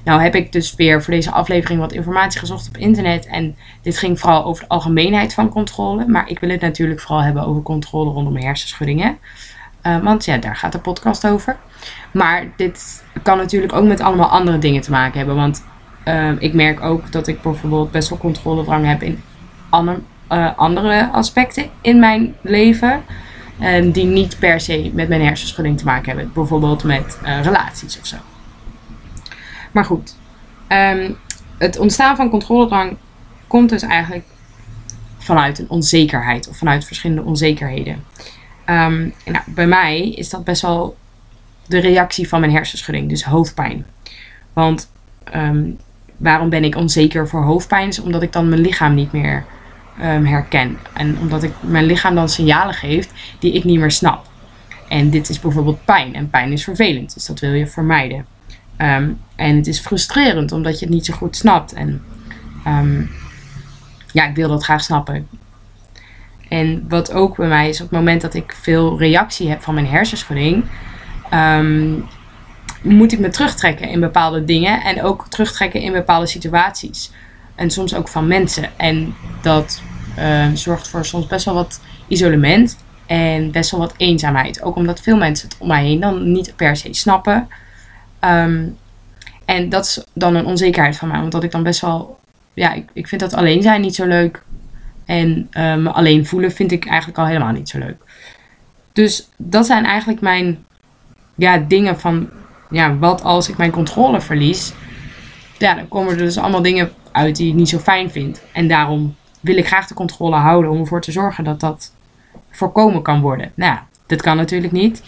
nou 0.04 0.20
heb 0.20 0.34
ik 0.34 0.52
dus 0.52 0.74
weer 0.74 1.02
voor 1.02 1.14
deze 1.14 1.30
aflevering 1.30 1.80
wat 1.80 1.92
informatie 1.92 2.40
gezocht 2.40 2.68
op 2.68 2.76
internet. 2.76 3.26
En 3.26 3.56
dit 3.82 3.98
ging 3.98 4.20
vooral 4.20 4.44
over 4.44 4.62
de 4.62 4.68
algemeenheid 4.68 5.34
van 5.34 5.49
controle. 5.49 6.06
Maar 6.06 6.28
ik 6.28 6.38
wil 6.38 6.50
het 6.50 6.61
natuurlijk 6.61 7.00
vooral 7.00 7.23
hebben 7.23 7.46
over 7.46 7.62
controle 7.62 8.11
rondom 8.11 8.37
hersenschuddingen. 8.37 9.18
Uh, 9.82 10.02
want 10.02 10.25
ja, 10.25 10.37
daar 10.37 10.56
gaat 10.56 10.73
de 10.73 10.78
podcast 10.78 11.26
over. 11.26 11.56
Maar 12.11 12.44
dit 12.56 13.04
kan 13.23 13.37
natuurlijk 13.37 13.73
ook 13.73 13.84
met 13.84 14.00
allemaal 14.00 14.28
andere 14.28 14.58
dingen 14.58 14.80
te 14.80 14.90
maken 14.90 15.18
hebben. 15.18 15.37
Want 15.37 15.64
Ehm, 16.04 16.37
ik 16.38 16.52
merk 16.52 16.80
ook 16.80 17.12
dat 17.12 17.26
ik 17.26 17.42
bijvoorbeeld 17.42 17.90
best 17.90 18.08
wel 18.08 18.18
controledrang 18.18 18.87
heb 18.87 19.02
in 19.02 19.23
uh, 20.30 20.50
andere 20.56 21.08
aspecten 21.12 21.70
in 21.80 21.99
mijn 21.99 22.34
leven. 22.40 23.02
Um, 23.62 23.90
die 23.90 24.04
niet 24.04 24.38
per 24.38 24.61
se 24.61 24.90
met 24.94 25.08
mijn 25.08 25.25
hersenschudding 25.25 25.78
te 25.78 25.84
maken 25.84 26.06
hebben. 26.06 26.30
Bijvoorbeeld 26.34 26.84
met 26.84 27.18
relaties 27.42 27.99
of 28.00 28.06
zo. 28.06 28.16
Maar 29.75 29.85
goed, 29.85 30.16
um, 30.69 31.16
het 31.59 31.78
ontstaan 31.78 32.16
van 32.16 32.31
controledrang 32.31 32.97
komt 33.47 33.69
dus 33.69 33.83
eigenlijk 33.83 34.25
vanuit 35.19 35.59
een 35.59 35.71
onzekerheid 35.71 36.49
of 36.49 36.57
vanuit 36.57 36.85
verschillende 36.85 37.23
onzekerheden. 37.23 38.04
Um, 38.66 39.14
nou, 39.25 39.45
bij 39.47 39.66
mij 39.66 40.11
is 40.11 40.31
dat 40.31 40.45
best 40.45 40.62
wel 40.62 40.97
de 41.66 41.78
reactie 41.78 42.28
van 42.28 42.40
mijn 42.40 42.52
hersenschudding, 42.52 43.09
dus 43.09 43.25
hoofdpijn. 43.25 43.87
Want 44.52 44.90
um, 45.35 45.78
waarom 46.16 46.49
ben 46.49 46.64
ik 46.64 46.76
onzeker 46.76 47.28
voor 47.28 47.43
hoofdpijn? 47.43 47.93
Omdat 48.02 48.23
ik 48.23 48.33
dan 48.33 48.49
mijn 48.49 48.61
lichaam 48.61 48.95
niet 48.95 49.12
meer 49.12 49.45
um, 50.00 50.26
herken. 50.26 50.78
En 50.93 51.19
omdat 51.19 51.43
ik 51.43 51.52
mijn 51.61 51.85
lichaam 51.85 52.14
dan 52.14 52.28
signalen 52.28 52.75
geeft 52.75 53.12
die 53.38 53.52
ik 53.52 53.64
niet 53.64 53.78
meer 53.78 53.90
snap. 53.90 54.26
En 54.88 55.11
dit 55.11 55.28
is 55.28 55.40
bijvoorbeeld 55.40 55.85
pijn. 55.85 56.14
En 56.14 56.31
pijn 56.31 56.52
is 56.52 56.64
vervelend, 56.64 57.14
dus 57.14 57.26
dat 57.26 57.40
wil 57.40 57.52
je 57.52 57.66
vermijden. 57.66 58.34
Um, 58.78 59.21
en 59.37 59.57
het 59.57 59.66
is 59.66 59.81
frustrerend 59.81 60.52
omdat 60.52 60.78
je 60.78 60.85
het 60.85 60.95
niet 60.95 61.07
zo 61.07 61.14
goed 61.14 61.37
snapt. 61.37 61.73
En 61.73 62.02
um, 62.66 63.11
ja, 64.12 64.28
ik 64.28 64.35
wil 64.35 64.49
dat 64.49 64.64
graag 64.64 64.83
snappen. 64.83 65.28
En 66.49 66.85
wat 66.88 67.12
ook 67.12 67.37
bij 67.37 67.49
mij 67.49 67.69
is, 67.69 67.81
op 67.81 67.90
het 67.90 67.99
moment 67.99 68.21
dat 68.21 68.35
ik 68.35 68.57
veel 68.61 68.99
reactie 68.99 69.49
heb 69.49 69.62
van 69.62 69.75
mijn 69.75 69.87
hersenschudding, 69.87 70.64
um, 71.33 72.04
moet 72.83 73.12
ik 73.12 73.19
me 73.19 73.28
terugtrekken 73.28 73.88
in 73.88 74.00
bepaalde 74.00 74.45
dingen 74.45 74.83
en 74.83 75.02
ook 75.02 75.26
terugtrekken 75.28 75.81
in 75.81 75.93
bepaalde 75.93 76.26
situaties. 76.26 77.11
En 77.54 77.71
soms 77.71 77.95
ook 77.95 78.09
van 78.09 78.26
mensen. 78.26 78.69
En 78.76 79.14
dat 79.43 79.83
uh, 80.19 80.47
zorgt 80.54 80.88
voor 80.88 81.04
soms 81.04 81.26
best 81.26 81.45
wel 81.45 81.54
wat 81.54 81.81
isolement 82.09 82.76
en 83.07 83.50
best 83.50 83.71
wel 83.71 83.81
wat 83.81 83.95
eenzaamheid. 83.97 84.62
Ook 84.62 84.76
omdat 84.76 85.00
veel 85.00 85.16
mensen 85.16 85.49
het 85.49 85.59
om 85.59 85.69
mij 85.69 85.85
heen 85.85 86.00
dan 86.00 86.33
niet 86.33 86.57
per 86.57 86.76
se 86.76 86.88
snappen. 86.95 87.49
Um, 88.25 88.76
En 89.45 89.69
dat 89.69 89.85
is 89.85 90.04
dan 90.12 90.35
een 90.35 90.47
onzekerheid 90.47 90.97
van 90.97 91.09
mij, 91.09 91.21
omdat 91.21 91.43
ik 91.43 91.50
dan 91.50 91.62
best 91.62 91.81
wel, 91.81 92.19
ja, 92.54 92.73
ik, 92.73 92.90
ik 92.93 93.09
vind 93.09 93.21
dat 93.21 93.35
alleen 93.35 93.62
zijn 93.62 93.81
niet 93.81 93.95
zo 93.95 94.07
leuk. 94.07 94.43
En 95.04 95.49
eh, 95.50 95.76
me 95.76 95.90
alleen 95.90 96.26
voelen 96.26 96.52
vind 96.52 96.73
ik 96.73 96.87
eigenlijk 96.87 97.19
al 97.19 97.26
helemaal 97.26 97.52
niet 97.52 97.69
zo 97.69 97.78
leuk. 97.78 97.97
Dus 98.93 99.28
dat 99.37 99.66
zijn 99.66 99.85
eigenlijk 99.85 100.21
mijn 100.21 100.64
ja, 101.35 101.59
dingen 101.59 102.00
van, 102.00 102.28
ja, 102.71 102.97
wat 102.97 103.23
als 103.23 103.49
ik 103.49 103.57
mijn 103.57 103.71
controle 103.71 104.21
verlies? 104.21 104.73
Ja, 105.59 105.75
dan 105.75 105.88
komen 105.88 106.12
er 106.12 106.19
dus 106.19 106.38
allemaal 106.38 106.62
dingen 106.62 106.93
uit 107.12 107.37
die 107.37 107.49
ik 107.49 107.54
niet 107.54 107.69
zo 107.69 107.78
fijn 107.78 108.11
vind. 108.11 108.43
En 108.52 108.69
daarom 108.69 109.16
wil 109.40 109.57
ik 109.57 109.66
graag 109.66 109.87
de 109.87 109.95
controle 109.95 110.37
houden 110.37 110.71
om 110.71 110.81
ervoor 110.81 111.00
te 111.00 111.12
zorgen 111.12 111.45
dat 111.45 111.61
dat 111.61 111.93
voorkomen 112.50 113.02
kan 113.02 113.21
worden. 113.21 113.52
Nou, 113.54 113.73
ja, 113.73 113.87
dat 114.07 114.23
kan 114.23 114.37
natuurlijk 114.37 114.73
niet. 114.73 115.02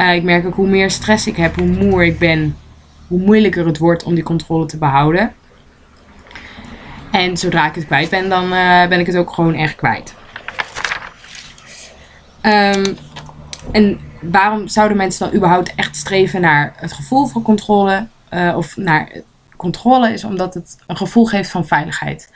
Uh, 0.00 0.14
ik 0.14 0.22
merk 0.22 0.46
ook 0.46 0.54
hoe 0.54 0.68
meer 0.68 0.90
stress 0.90 1.26
ik 1.26 1.36
heb, 1.36 1.54
hoe 1.54 1.66
moer 1.66 2.04
ik 2.04 2.18
ben, 2.18 2.56
hoe 3.06 3.20
moeilijker 3.20 3.66
het 3.66 3.78
wordt 3.78 4.02
om 4.02 4.14
die 4.14 4.24
controle 4.24 4.66
te 4.66 4.78
behouden. 4.78 5.32
En 7.10 7.36
zodra 7.36 7.66
ik 7.66 7.74
het 7.74 7.86
kwijt 7.86 8.10
ben, 8.10 8.28
dan 8.28 8.44
uh, 8.44 8.86
ben 8.86 9.00
ik 9.00 9.06
het 9.06 9.16
ook 9.16 9.32
gewoon 9.32 9.54
echt 9.54 9.74
kwijt. 9.74 10.14
Um, 12.42 12.96
en 13.72 14.00
waarom 14.20 14.68
zouden 14.68 14.96
mensen 14.96 15.26
dan 15.26 15.36
überhaupt 15.36 15.74
echt 15.74 15.96
streven 15.96 16.40
naar 16.40 16.72
het 16.76 16.92
gevoel 16.92 17.26
van 17.26 17.42
controle? 17.42 18.06
Uh, 18.30 18.56
of 18.56 18.76
naar 18.76 19.12
controle 19.56 20.12
is 20.12 20.24
omdat 20.24 20.54
het 20.54 20.78
een 20.86 20.96
gevoel 20.96 21.24
geeft 21.24 21.50
van 21.50 21.66
veiligheid. 21.66 22.32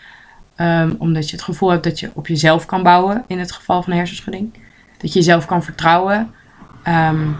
Um, 0.56 0.94
omdat 0.98 1.30
je 1.30 1.36
het 1.36 1.44
gevoel 1.44 1.70
hebt 1.70 1.84
dat 1.84 2.00
je 2.00 2.10
op 2.14 2.26
jezelf 2.26 2.66
kan 2.66 2.82
bouwen 2.82 3.24
in 3.26 3.38
het 3.38 3.52
geval 3.52 3.82
van 3.82 3.92
hersenschudding. 3.92 4.54
Dat 4.98 5.12
je 5.12 5.18
jezelf 5.18 5.46
kan 5.46 5.62
vertrouwen. 5.62 6.34
Um, 6.88 7.36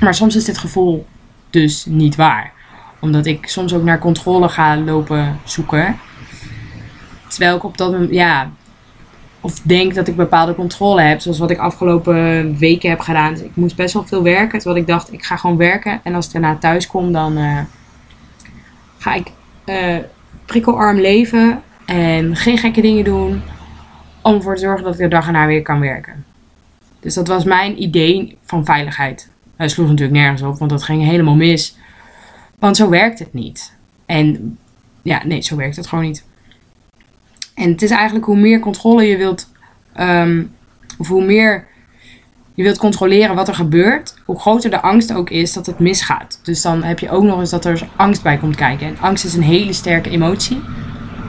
maar 0.00 0.14
soms 0.14 0.36
is 0.36 0.44
dit 0.44 0.58
gevoel 0.58 1.06
dus 1.50 1.84
niet 1.84 2.16
waar. 2.16 2.52
Omdat 3.00 3.26
ik 3.26 3.48
soms 3.48 3.74
ook 3.74 3.82
naar 3.82 3.98
controle 3.98 4.48
ga 4.48 4.76
lopen 4.76 5.38
zoeken. 5.44 5.96
Terwijl 7.28 7.56
ik 7.56 7.64
op 7.64 7.78
dat 7.78 7.92
moment, 7.92 8.10
ja, 8.10 8.50
of 9.40 9.60
denk 9.60 9.94
dat 9.94 10.08
ik 10.08 10.16
bepaalde 10.16 10.54
controle 10.54 11.00
heb. 11.00 11.20
Zoals 11.20 11.38
wat 11.38 11.50
ik 11.50 11.58
afgelopen 11.58 12.58
weken 12.58 12.90
heb 12.90 13.00
gedaan. 13.00 13.34
Ik 13.34 13.56
moest 13.56 13.76
best 13.76 13.94
wel 13.94 14.06
veel 14.06 14.22
werken. 14.22 14.58
Terwijl 14.58 14.80
ik 14.80 14.86
dacht, 14.86 15.12
ik 15.12 15.24
ga 15.24 15.36
gewoon 15.36 15.56
werken. 15.56 16.00
En 16.02 16.14
als 16.14 16.26
ik 16.26 16.32
daarna 16.32 16.56
thuis 16.56 16.86
kom, 16.86 17.12
dan 17.12 17.38
uh, 17.38 17.58
ga 18.98 19.14
ik 19.14 19.32
uh, 19.66 19.96
prikkelarm 20.44 21.00
leven. 21.00 21.62
En 21.86 22.36
geen 22.36 22.58
gekke 22.58 22.80
dingen 22.80 23.04
doen. 23.04 23.42
Om 24.22 24.34
ervoor 24.34 24.54
te 24.54 24.60
zorgen 24.60 24.84
dat 24.84 24.94
ik 24.94 25.00
de 25.00 25.08
dag 25.08 25.26
erna 25.26 25.46
weer 25.46 25.62
kan 25.62 25.80
werken. 25.80 26.25
Dus 27.06 27.14
dat 27.14 27.28
was 27.28 27.44
mijn 27.44 27.82
idee 27.82 28.38
van 28.44 28.64
veiligheid. 28.64 29.28
Het 29.56 29.70
sloeg 29.70 29.88
natuurlijk 29.88 30.18
nergens 30.18 30.42
op, 30.42 30.58
want 30.58 30.70
dat 30.70 30.82
ging 30.82 31.04
helemaal 31.04 31.34
mis. 31.34 31.76
Want 32.58 32.76
zo 32.76 32.88
werkt 32.88 33.18
het 33.18 33.32
niet. 33.32 33.76
En 34.06 34.58
ja, 35.02 35.20
nee, 35.24 35.40
zo 35.40 35.56
werkt 35.56 35.76
het 35.76 35.86
gewoon 35.86 36.04
niet. 36.04 36.24
En 37.54 37.70
het 37.70 37.82
is 37.82 37.90
eigenlijk 37.90 38.24
hoe 38.24 38.36
meer 38.36 38.60
controle 38.60 39.02
je 39.02 39.16
wilt, 39.16 39.52
um, 40.00 40.52
of 40.98 41.08
hoe 41.08 41.24
meer 41.24 41.66
je 42.54 42.62
wilt 42.62 42.78
controleren 42.78 43.34
wat 43.34 43.48
er 43.48 43.54
gebeurt, 43.54 44.14
hoe 44.24 44.40
groter 44.40 44.70
de 44.70 44.82
angst 44.82 45.12
ook 45.12 45.30
is 45.30 45.52
dat 45.52 45.66
het 45.66 45.78
misgaat. 45.78 46.40
Dus 46.42 46.62
dan 46.62 46.82
heb 46.82 46.98
je 46.98 47.10
ook 47.10 47.24
nog 47.24 47.40
eens 47.40 47.50
dat 47.50 47.64
er 47.64 47.88
angst 47.96 48.22
bij 48.22 48.36
komt 48.38 48.56
kijken. 48.56 48.86
En 48.86 48.98
angst 49.00 49.24
is 49.24 49.34
een 49.34 49.42
hele 49.42 49.72
sterke 49.72 50.10
emotie. 50.10 50.60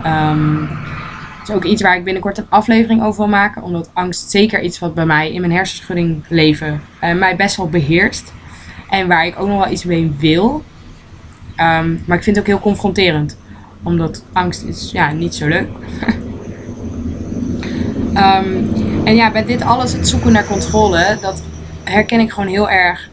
Um, 0.06 0.70
is 1.50 1.56
ook 1.56 1.64
iets 1.64 1.82
waar 1.82 1.96
ik 1.96 2.04
binnenkort 2.04 2.38
een 2.38 2.46
aflevering 2.50 3.04
over 3.04 3.18
wil 3.18 3.28
maken. 3.28 3.62
Omdat 3.62 3.90
angst 3.94 4.30
zeker 4.30 4.62
iets 4.62 4.80
wat 4.80 4.94
bij 4.94 5.06
mij 5.06 5.34
in 5.34 5.42
mijn 5.42 5.54
hersenschudding 5.54 6.24
leven 6.28 6.82
uh, 7.04 7.14
mij 7.14 7.36
best 7.36 7.56
wel 7.56 7.70
beheerst. 7.70 8.34
En 8.90 9.08
waar 9.08 9.26
ik 9.26 9.40
ook 9.40 9.48
nog 9.48 9.64
wel 9.64 9.72
iets 9.72 9.84
mee 9.84 10.12
wil. 10.20 10.64
Um, 11.60 12.04
maar 12.06 12.18
ik 12.18 12.24
vind 12.24 12.36
het 12.36 12.40
ook 12.40 12.46
heel 12.46 12.60
confronterend. 12.60 13.38
Omdat 13.84 14.24
angst 14.34 14.64
is 14.64 14.92
ja, 14.92 15.12
niet 15.12 15.36
zo 15.36 15.48
leuk. 15.48 15.70
um, 18.14 18.74
en 19.08 19.16
ja, 19.16 19.32
bij 19.32 19.46
dit 19.46 19.62
alles, 19.62 19.94
het 19.94 20.08
zoeken 20.08 20.32
naar 20.32 20.46
controle, 20.46 21.18
dat 21.22 21.44
herken 21.84 22.20
ik 22.20 22.32
gewoon 22.32 22.50
heel 22.50 22.70
erg. 22.70 23.10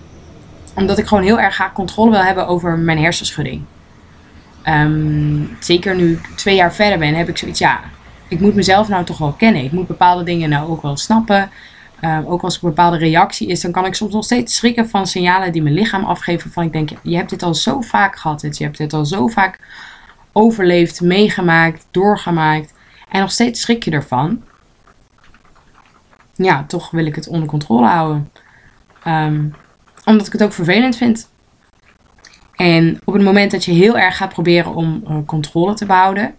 Omdat 0.75 0.99
ik 0.99 1.07
gewoon 1.07 1.25
heel 1.25 1.41
erg 1.41 1.55
graag 1.55 1.73
controle 1.73 2.11
wil 2.11 2.23
hebben 2.23 2.47
over 2.47 2.79
mijn 2.79 2.99
hersenschudding. 2.99 3.63
Um, 4.69 5.57
zeker 5.61 5.95
nu 5.95 6.13
ik 6.13 6.27
twee 6.37 6.55
jaar 6.55 6.75
verder 6.75 6.99
ben, 6.99 7.15
heb 7.15 7.29
ik 7.29 7.39
zoiets, 7.39 7.59
ja, 7.59 7.81
ik 8.35 8.41
moet 8.41 8.55
mezelf 8.55 8.89
nou 8.89 9.05
toch 9.05 9.19
wel 9.19 9.33
kennen. 9.33 9.65
Ik 9.65 9.73
moet 9.73 9.87
bepaalde 9.87 10.23
dingen 10.23 10.49
nou 10.49 10.71
ook 10.71 10.83
wel 10.83 10.97
snappen. 10.97 11.51
Uh, 12.01 12.31
ook 12.31 12.43
als 12.43 12.57
er 12.57 12.65
een 12.65 12.69
bepaalde 12.69 12.97
reactie 12.97 13.49
is, 13.49 13.61
dan 13.61 13.73
kan 13.73 13.87
ik 13.87 13.95
soms 13.95 14.13
nog 14.13 14.25
steeds 14.25 14.57
schrikken 14.57 14.89
van 14.89 15.07
signalen 15.07 15.53
die 15.53 15.63
mijn 15.63 15.75
lichaam 15.75 16.05
afgeven. 16.05 16.51
Van 16.51 16.65
ik 16.65 16.73
denk, 16.73 16.91
je 17.03 17.17
hebt 17.17 17.31
dit 17.31 17.43
al 17.43 17.55
zo 17.55 17.81
vaak 17.81 18.17
gehad. 18.17 18.57
Je 18.57 18.65
hebt 18.65 18.79
dit 18.79 18.93
al 18.93 19.07
zo 19.07 19.27
vaak 19.27 19.59
overleefd, 20.33 21.01
meegemaakt, 21.01 21.87
doorgemaakt. 21.91 22.73
En 23.09 23.21
nog 23.21 23.31
steeds 23.31 23.61
schrik 23.61 23.85
je 23.85 23.91
ervan. 23.91 24.43
Ja, 26.35 26.65
toch 26.69 26.91
wil 26.91 27.07
ik 27.07 27.15
het 27.15 27.29
onder 27.29 27.49
controle 27.49 27.87
houden. 27.87 28.31
Um, 29.07 29.55
omdat 30.05 30.27
ik 30.27 30.33
het 30.33 30.43
ook 30.43 30.53
vervelend 30.53 30.97
vind. 30.97 31.29
En 32.55 33.01
op 33.05 33.15
het 33.15 33.23
moment 33.23 33.51
dat 33.51 33.65
je 33.65 33.73
heel 33.73 33.99
erg 33.99 34.17
gaat 34.17 34.33
proberen 34.33 34.75
om 34.75 35.05
uh, 35.09 35.17
controle 35.27 35.75
te 35.75 35.87
behouden, 35.87 36.35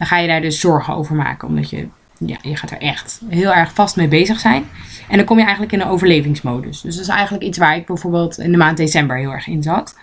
dan 0.00 0.08
ga 0.08 0.18
je 0.18 0.28
daar 0.28 0.40
dus 0.40 0.60
zorgen 0.60 0.94
over 0.94 1.14
maken. 1.14 1.48
Omdat 1.48 1.70
je, 1.70 1.86
ja, 2.18 2.36
je 2.42 2.56
gaat 2.56 2.70
er 2.70 2.80
echt 2.80 3.20
heel 3.28 3.54
erg 3.54 3.74
vast 3.74 3.96
mee 3.96 4.08
bezig 4.08 4.40
zijn. 4.40 4.64
En 5.08 5.16
dan 5.16 5.26
kom 5.26 5.36
je 5.36 5.42
eigenlijk 5.42 5.72
in 5.72 5.80
een 5.80 5.86
overlevingsmodus. 5.86 6.80
Dus 6.80 6.94
dat 6.94 7.04
is 7.04 7.10
eigenlijk 7.10 7.44
iets 7.44 7.58
waar 7.58 7.76
ik 7.76 7.86
bijvoorbeeld 7.86 8.38
in 8.38 8.50
de 8.50 8.58
maand 8.58 8.76
december 8.76 9.16
heel 9.16 9.32
erg 9.32 9.46
in 9.46 9.62
zat. 9.62 9.98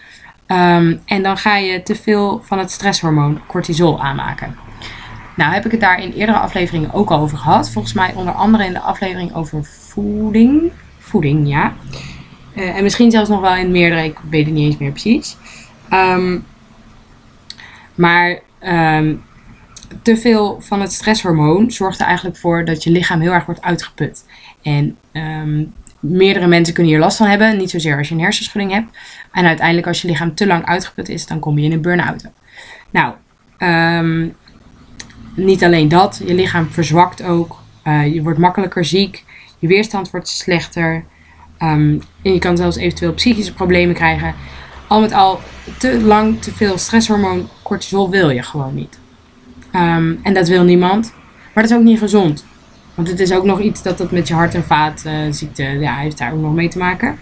Um, 0.47 1.01
en 1.05 1.23
dan 1.23 1.37
ga 1.37 1.55
je 1.55 1.83
te 1.83 1.95
veel 1.95 2.41
van 2.43 2.59
het 2.59 2.71
stresshormoon 2.71 3.41
cortisol 3.47 4.01
aanmaken. 4.01 4.55
Nou 5.35 5.53
heb 5.53 5.65
ik 5.65 5.71
het 5.71 5.81
daar 5.81 6.01
in 6.01 6.11
eerdere 6.11 6.37
afleveringen 6.37 6.93
ook 6.93 7.09
al 7.09 7.19
over 7.19 7.37
gehad. 7.37 7.71
Volgens 7.71 7.93
mij 7.93 8.13
onder 8.13 8.33
andere 8.33 8.65
in 8.65 8.73
de 8.73 8.79
aflevering 8.79 9.35
over 9.35 9.63
voeding. 9.63 10.71
Voeding, 10.97 11.47
ja. 11.47 11.73
Uh, 12.55 12.75
en 12.75 12.83
misschien 12.83 13.11
zelfs 13.11 13.29
nog 13.29 13.41
wel 13.41 13.55
in 13.55 13.71
meerdere, 13.71 14.03
ik 14.03 14.17
weet 14.29 14.45
het 14.45 14.53
niet 14.53 14.65
eens 14.65 14.77
meer 14.77 14.91
precies. 14.91 15.37
Um, 15.93 16.45
maar 17.95 18.39
um, 18.63 19.23
te 20.01 20.17
veel 20.17 20.61
van 20.61 20.81
het 20.81 20.91
stresshormoon 20.91 21.71
zorgt 21.71 21.99
er 21.99 22.05
eigenlijk 22.05 22.37
voor 22.37 22.65
dat 22.65 22.83
je 22.83 22.91
lichaam 22.91 23.21
heel 23.21 23.31
erg 23.31 23.45
wordt 23.45 23.61
uitgeput. 23.61 24.25
En 24.61 24.97
um, 25.13 25.73
meerdere 25.99 26.47
mensen 26.47 26.73
kunnen 26.73 26.93
hier 26.93 27.01
last 27.01 27.17
van 27.17 27.27
hebben. 27.27 27.57
Niet 27.57 27.69
zozeer 27.69 27.97
als 27.97 28.07
je 28.07 28.15
een 28.15 28.21
hersenschudding 28.21 28.71
hebt. 28.71 28.97
En 29.31 29.45
uiteindelijk 29.45 29.87
als 29.87 30.01
je 30.01 30.07
lichaam 30.07 30.35
te 30.35 30.47
lang 30.47 30.65
uitgeput 30.65 31.09
is, 31.09 31.27
dan 31.27 31.39
kom 31.39 31.57
je 31.57 31.65
in 31.65 31.71
een 31.71 31.81
burn-out. 31.81 32.23
Nou, 32.89 33.13
um, 33.59 34.35
niet 35.35 35.63
alleen 35.63 35.87
dat. 35.87 36.21
Je 36.25 36.33
lichaam 36.33 36.69
verzwakt 36.69 37.23
ook. 37.23 37.57
Uh, 37.83 38.13
je 38.13 38.21
wordt 38.21 38.39
makkelijker 38.39 38.85
ziek. 38.85 39.23
Je 39.59 39.67
weerstand 39.67 40.11
wordt 40.11 40.27
slechter. 40.27 41.03
Um, 41.61 42.01
en 42.21 42.33
je 42.33 42.39
kan 42.39 42.57
zelfs 42.57 42.77
eventueel 42.77 43.13
psychische 43.13 43.53
problemen 43.53 43.95
krijgen. 43.95 44.35
Al 44.87 45.01
met 45.01 45.11
al, 45.11 45.39
te 45.79 46.01
lang 46.01 46.41
te 46.41 46.51
veel 46.51 46.77
stresshormoon 46.77 47.49
cortisol 47.63 48.09
wil 48.09 48.29
je 48.29 48.43
gewoon 48.43 48.75
niet. 48.75 48.99
Um, 49.77 50.19
en 50.23 50.33
dat 50.33 50.47
wil 50.47 50.63
niemand. 50.63 51.13
Maar 51.53 51.63
dat 51.63 51.71
is 51.71 51.77
ook 51.77 51.83
niet 51.83 51.99
gezond. 51.99 52.45
Want 52.95 53.09
het 53.09 53.19
is 53.19 53.31
ook 53.31 53.43
nog 53.43 53.59
iets 53.59 53.81
dat 53.83 53.97
dat 53.97 54.11
met 54.11 54.27
je 54.27 54.33
hart- 54.33 54.55
en 54.55 54.63
vaatziekte, 54.63 55.63
ja, 55.63 55.95
heeft 55.95 56.17
daar 56.17 56.33
ook 56.33 56.41
nog 56.41 56.53
mee 56.53 56.67
te 56.67 56.77
maken. 56.77 57.19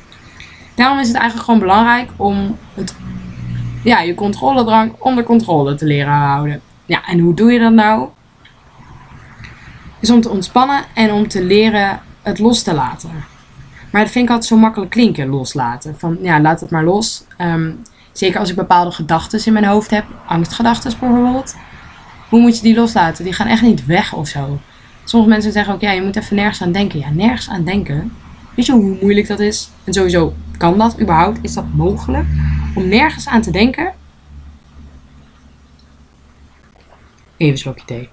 Daarom 0.76 1.00
is 1.00 1.08
het 1.08 1.18
eigenlijk 1.18 1.46
gewoon 1.46 1.60
belangrijk 1.60 2.10
om 2.16 2.58
het, 2.74 2.96
ja, 3.84 4.02
je 4.02 4.16
controledrang 4.16 4.94
onder 5.00 5.24
controle 5.24 5.76
te 5.76 5.86
leren 5.86 6.14
houden. 6.14 6.62
Ja, 6.86 7.06
en 7.06 7.20
hoe 7.20 7.34
doe 7.34 7.52
je 7.52 7.60
dat 7.60 7.74
nou? 7.74 8.08
Is 10.00 10.10
om 10.10 10.22
te 10.22 10.30
ontspannen 10.30 10.84
en 10.94 11.12
om 11.12 11.28
te 11.28 11.44
leren 11.44 12.00
het 12.22 12.40
los 12.40 12.64
te 12.64 12.74
laten. 12.74 13.12
Maar 13.92 14.02
dat 14.02 14.12
vind 14.12 14.26
ik 14.26 14.32
altijd 14.32 14.50
zo 14.50 14.58
makkelijk 14.58 14.92
klinken, 14.92 15.28
loslaten. 15.28 15.96
Van 15.98 16.18
ja, 16.22 16.42
laat 16.42 16.60
het 16.60 16.70
maar 16.70 16.84
los. 16.84 17.24
Um, 17.42 17.82
zeker 18.12 18.40
als 18.40 18.50
ik 18.50 18.56
bepaalde 18.56 18.92
gedachten 18.92 19.46
in 19.46 19.54
mijn 19.54 19.66
hoofd 19.66 19.90
heb, 19.90 20.06
angstgedachten 20.26 20.94
bijvoorbeeld 21.00 21.56
hoe 22.36 22.44
moet 22.44 22.58
je 22.58 22.64
die 22.64 22.76
loslaten? 22.76 23.24
Die 23.24 23.34
gaan 23.34 23.48
echt 23.48 23.62
niet 23.62 23.86
weg 23.86 24.14
of 24.14 24.28
zo. 24.28 24.60
Sommige 25.04 25.32
mensen 25.32 25.52
zeggen 25.52 25.74
ook, 25.74 25.82
ja, 25.82 25.92
je 25.92 26.02
moet 26.02 26.16
even 26.16 26.36
nergens 26.36 26.62
aan 26.62 26.72
denken. 26.72 27.00
Ja, 27.00 27.10
nergens 27.10 27.50
aan 27.50 27.64
denken. 27.64 28.14
Weet 28.56 28.66
je 28.66 28.72
hoe 28.72 28.98
moeilijk 29.02 29.28
dat 29.28 29.40
is? 29.40 29.70
En 29.84 29.94
sowieso, 29.94 30.34
kan 30.58 30.78
dat 30.78 31.02
überhaupt? 31.02 31.40
Is 31.42 31.54
dat 31.54 31.74
mogelijk? 31.74 32.26
Om 32.76 32.88
nergens 32.88 33.28
aan 33.28 33.42
te 33.42 33.52
denken? 33.52 33.94
Even 37.38 37.54
een 37.54 37.58
slokje 37.58 37.86
thee. 37.86 38.10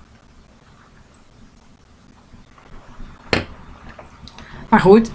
Maar 4.69 4.81
goed, 4.81 5.11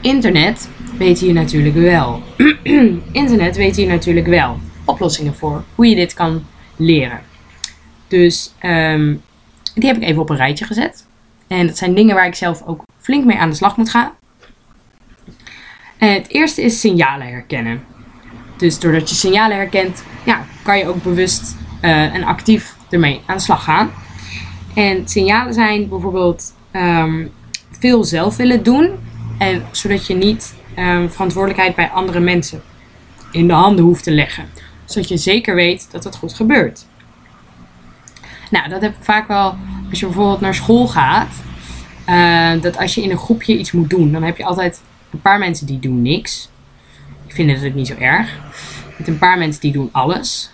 internet 0.00 0.68
weet 0.98 1.18
hier 1.18 1.32
natuurlijk 1.32 1.74
wel. 1.74 2.22
internet 3.22 3.56
weet 3.56 3.76
hier 3.76 3.88
natuurlijk 3.88 4.26
wel 4.26 4.58
oplossingen 4.84 5.34
voor 5.34 5.64
hoe 5.74 5.88
je 5.88 5.94
dit 5.94 6.14
kan 6.14 6.44
leren. 6.76 7.30
Dus 8.12 8.52
um, 8.62 9.22
die 9.74 9.88
heb 9.88 9.96
ik 9.96 10.02
even 10.02 10.22
op 10.22 10.30
een 10.30 10.36
rijtje 10.36 10.64
gezet. 10.64 11.06
En 11.46 11.66
dat 11.66 11.78
zijn 11.78 11.94
dingen 11.94 12.14
waar 12.14 12.26
ik 12.26 12.34
zelf 12.34 12.62
ook 12.66 12.82
flink 13.00 13.24
mee 13.24 13.38
aan 13.38 13.50
de 13.50 13.56
slag 13.56 13.76
moet 13.76 13.90
gaan. 13.90 14.10
En 15.98 16.14
het 16.14 16.28
eerste 16.28 16.62
is 16.62 16.80
signalen 16.80 17.26
herkennen. 17.26 17.82
Dus 18.56 18.78
doordat 18.78 19.08
je 19.08 19.14
signalen 19.14 19.56
herkent, 19.56 20.04
ja, 20.24 20.44
kan 20.62 20.78
je 20.78 20.86
ook 20.86 21.02
bewust 21.02 21.56
eh, 21.80 22.14
en 22.14 22.24
actief 22.24 22.76
ermee 22.90 23.20
aan 23.26 23.36
de 23.36 23.42
slag 23.42 23.64
gaan. 23.64 23.90
En 24.74 25.08
signalen 25.08 25.54
zijn 25.54 25.88
bijvoorbeeld 25.88 26.54
ehm, 26.70 27.26
veel 27.70 28.04
zelf 28.04 28.36
willen 28.36 28.62
doen, 28.62 28.90
en 29.38 29.62
zodat 29.70 30.06
je 30.06 30.14
niet 30.14 30.54
um, 30.78 31.10
verantwoordelijkheid 31.10 31.74
bij 31.74 31.90
andere 31.90 32.20
mensen 32.20 32.62
in 33.30 33.46
de 33.46 33.52
handen 33.52 33.84
hoeft 33.84 34.04
te 34.04 34.10
leggen. 34.10 34.44
Zodat 34.84 35.08
je 35.08 35.16
zeker 35.16 35.54
weet 35.54 35.88
dat 35.90 36.04
het 36.04 36.16
goed 36.16 36.34
gebeurt. 36.34 36.86
Nou, 38.52 38.68
dat 38.68 38.80
heb 38.80 38.90
ik 38.90 39.04
vaak 39.04 39.28
wel 39.28 39.56
als 39.90 40.00
je 40.00 40.06
bijvoorbeeld 40.06 40.40
naar 40.40 40.54
school 40.54 40.88
gaat. 40.88 41.42
Uh, 42.08 42.62
dat 42.62 42.78
als 42.78 42.94
je 42.94 43.02
in 43.02 43.10
een 43.10 43.18
groepje 43.18 43.58
iets 43.58 43.72
moet 43.72 43.90
doen, 43.90 44.12
dan 44.12 44.22
heb 44.22 44.36
je 44.36 44.44
altijd 44.44 44.82
een 45.10 45.20
paar 45.20 45.38
mensen 45.38 45.66
die 45.66 45.78
doen 45.78 46.02
niks. 46.02 46.48
Die 47.26 47.34
vinden 47.34 47.60
het 47.60 47.74
niet 47.74 47.86
zo 47.86 47.94
erg. 47.98 48.38
Met 48.98 49.08
een 49.08 49.18
paar 49.18 49.38
mensen 49.38 49.60
die 49.60 49.72
doen 49.72 49.88
alles. 49.92 50.50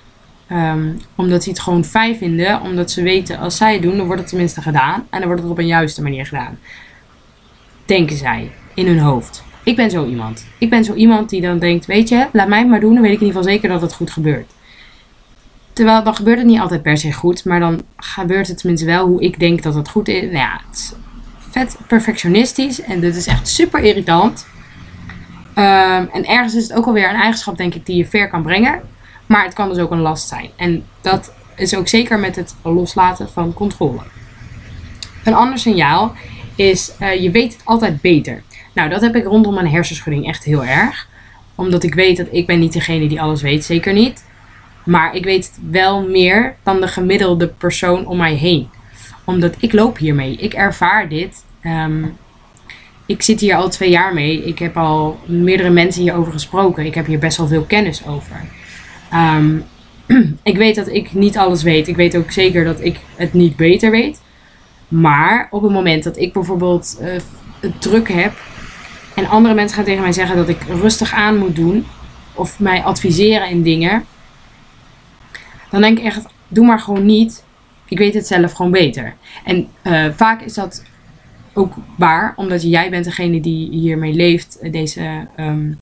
Um, 0.53 0.97
omdat 1.15 1.43
ze 1.43 1.51
het 1.51 1.61
gewoon 1.61 1.85
fijn 1.85 2.17
vinden. 2.17 2.61
Omdat 2.61 2.91
ze 2.91 3.03
weten, 3.03 3.39
als 3.39 3.57
zij 3.57 3.73
het 3.73 3.83
doen, 3.83 3.97
dan 3.97 4.07
wordt 4.07 4.21
het 4.21 4.31
tenminste 4.31 4.63
gedaan. 4.63 5.07
En 5.11 5.19
dan 5.19 5.27
wordt 5.27 5.43
het 5.43 5.51
op 5.51 5.59
een 5.59 5.67
juiste 5.67 6.03
manier 6.03 6.27
gedaan. 6.27 6.59
Denken 7.85 8.17
zij 8.17 8.51
in 8.75 8.87
hun 8.87 8.99
hoofd. 8.99 9.43
Ik 9.65 9.77
ben 9.77 9.91
zo 9.91 10.07
iemand. 10.07 10.47
Ik 10.59 10.71
ben 10.71 10.85
zo 10.85 10.95
iemand 10.95 11.31
die 11.31 11.41
dan 11.41 11.59
denkt, 11.59 11.87
weet 11.87 12.09
je, 12.09 12.27
laat 12.33 12.49
mij 12.49 12.59
het 12.59 12.69
maar 12.69 12.81
doen. 12.81 12.95
Dan 12.95 13.03
weet 13.03 13.13
ik 13.13 13.21
in 13.21 13.27
ieder 13.27 13.41
geval 13.41 13.55
zeker 13.55 13.69
dat 13.69 13.81
het 13.81 13.95
goed 13.95 14.11
gebeurt. 14.11 14.57
Terwijl 15.79 16.03
dan 16.03 16.15
gebeurt 16.15 16.39
het 16.39 16.47
niet 16.47 16.61
altijd 16.61 16.83
per 16.83 16.99
se 16.99 17.13
goed. 17.13 17.45
Maar 17.45 17.61
dan 17.61 17.83
gebeurt 17.97 18.49
het 18.49 18.59
tenminste 18.59 18.87
wel 18.87 19.07
hoe 19.07 19.23
ik 19.23 19.39
denk 19.39 19.63
dat 19.63 19.75
het 19.75 19.89
goed 19.89 20.09
is. 20.09 20.23
Nou 20.23 20.35
ja, 20.35 20.61
het 20.67 20.77
is 20.77 20.93
vet 21.51 21.77
perfectionistisch. 21.87 22.83
En 22.83 23.01
dit 23.01 23.17
is 23.17 23.27
echt 23.27 23.49
super 23.49 23.81
irritant. 23.81 24.47
Um, 25.55 26.09
en 26.13 26.25
ergens 26.25 26.55
is 26.55 26.63
het 26.63 26.73
ook 26.73 26.87
alweer 26.87 27.09
een 27.09 27.21
eigenschap, 27.21 27.57
denk 27.57 27.75
ik, 27.75 27.87
die 27.87 27.97
je 27.97 28.07
ver 28.07 28.29
kan 28.29 28.43
brengen. 28.43 28.81
Maar 29.27 29.45
het 29.45 29.55
kan 29.55 29.69
dus 29.69 29.79
ook 29.79 29.91
een 29.91 30.01
last 30.01 30.29
zijn. 30.29 30.51
En 30.57 30.85
dat 31.01 31.33
is 31.57 31.75
ook 31.75 31.89
zeker 31.89 32.19
met 32.19 32.37
het 32.37 32.55
loslaten 32.63 33.29
van 33.29 33.55
controle. 33.55 34.01
Een 35.25 35.35
ander 35.35 35.59
signaal 35.59 36.13
is, 36.55 36.93
uh, 37.01 37.23
je 37.23 37.31
weet 37.31 37.53
het 37.53 37.63
altijd 37.65 38.01
beter. 38.01 38.43
Nou, 38.75 38.89
dat 38.89 39.01
heb 39.01 39.17
ik 39.17 39.25
rondom 39.25 39.55
mijn 39.55 39.69
hersenschudding 39.69 40.27
echt 40.27 40.45
heel 40.45 40.65
erg. 40.65 41.09
Omdat 41.55 41.83
ik 41.83 41.95
weet 41.95 42.17
dat 42.17 42.27
ik 42.31 42.47
ben 42.47 42.59
niet 42.59 42.73
degene 42.73 43.09
die 43.09 43.21
alles 43.21 43.43
weet, 43.43 43.65
zeker 43.65 43.93
niet. 43.93 44.27
Maar 44.89 45.15
ik 45.15 45.25
weet 45.25 45.47
het 45.47 45.59
wel 45.71 46.09
meer 46.09 46.57
dan 46.63 46.81
de 46.81 46.89
gemiddelde 46.89 47.49
persoon 47.49 48.07
om 48.07 48.17
mij 48.17 48.35
heen. 48.35 48.69
Omdat 49.25 49.55
ik 49.59 49.73
loop 49.73 49.99
hiermee. 49.99 50.37
Ik 50.37 50.55
ervaar 50.55 51.09
dit. 51.09 51.45
Um, 51.65 52.17
ik 53.07 53.23
zit 53.23 53.41
hier 53.41 53.55
al 53.55 53.69
twee 53.69 53.91
jaar 53.91 54.15
mee. 54.15 54.45
Ik 54.45 54.59
heb 54.59 54.77
al 54.77 55.19
meerdere 55.27 55.71
mensen 55.71 56.03
hierover 56.03 56.33
gesproken. 56.33 56.87
Ik 56.87 56.95
heb 56.95 57.07
hier 57.07 57.19
best 57.19 57.37
wel 57.37 57.47
veel 57.47 57.63
kennis 57.63 58.07
over. 58.07 58.41
Um, 59.15 59.65
ik 60.43 60.57
weet 60.57 60.75
dat 60.75 60.89
ik 60.89 61.13
niet 61.13 61.39
alles 61.39 61.63
weet. 61.63 61.89
Ik 61.89 61.97
weet 61.97 62.17
ook 62.17 62.31
zeker 62.31 62.65
dat 62.65 62.85
ik 62.85 63.01
het 63.17 63.33
niet 63.33 63.57
beter 63.57 63.91
weet. 63.91 64.21
Maar 64.89 65.49
op 65.51 65.63
het 65.63 65.73
moment 65.73 66.05
dat 66.05 66.19
ik 66.19 66.33
bijvoorbeeld 66.33 66.99
uh, 67.01 67.09
het 67.61 67.81
druk 67.81 68.09
heb 68.09 68.33
en 69.15 69.29
andere 69.29 69.55
mensen 69.55 69.77
gaan 69.77 69.85
tegen 69.85 70.03
mij 70.03 70.13
zeggen 70.13 70.37
dat 70.37 70.49
ik 70.49 70.63
rustig 70.63 71.13
aan 71.13 71.37
moet 71.37 71.57
doen 71.57 71.87
of 72.35 72.59
mij 72.59 72.83
adviseren 72.83 73.51
in 73.51 73.63
dingen, 73.63 74.05
dan 75.71 75.81
denk 75.81 75.99
ik 75.99 76.05
echt, 76.05 76.27
doe 76.49 76.67
maar 76.67 76.81
gewoon 76.81 77.07
niet. 77.07 77.45
Ik 77.89 77.99
weet 77.99 78.15
het 78.15 78.27
zelf 78.27 78.53
gewoon 78.53 78.73
beter. 78.73 79.15
En 79.45 79.69
uh, 79.83 80.07
vaak 80.15 80.43
is 80.43 80.55
dat 80.55 80.85
ook 81.53 81.75
waar, 81.97 82.33
omdat 82.37 82.63
jij 82.63 82.91
bent 82.91 83.05
degene 83.05 83.41
die 83.41 83.71
hiermee 83.71 84.13
leeft, 84.13 84.59
deze, 84.73 85.27
um, 85.37 85.79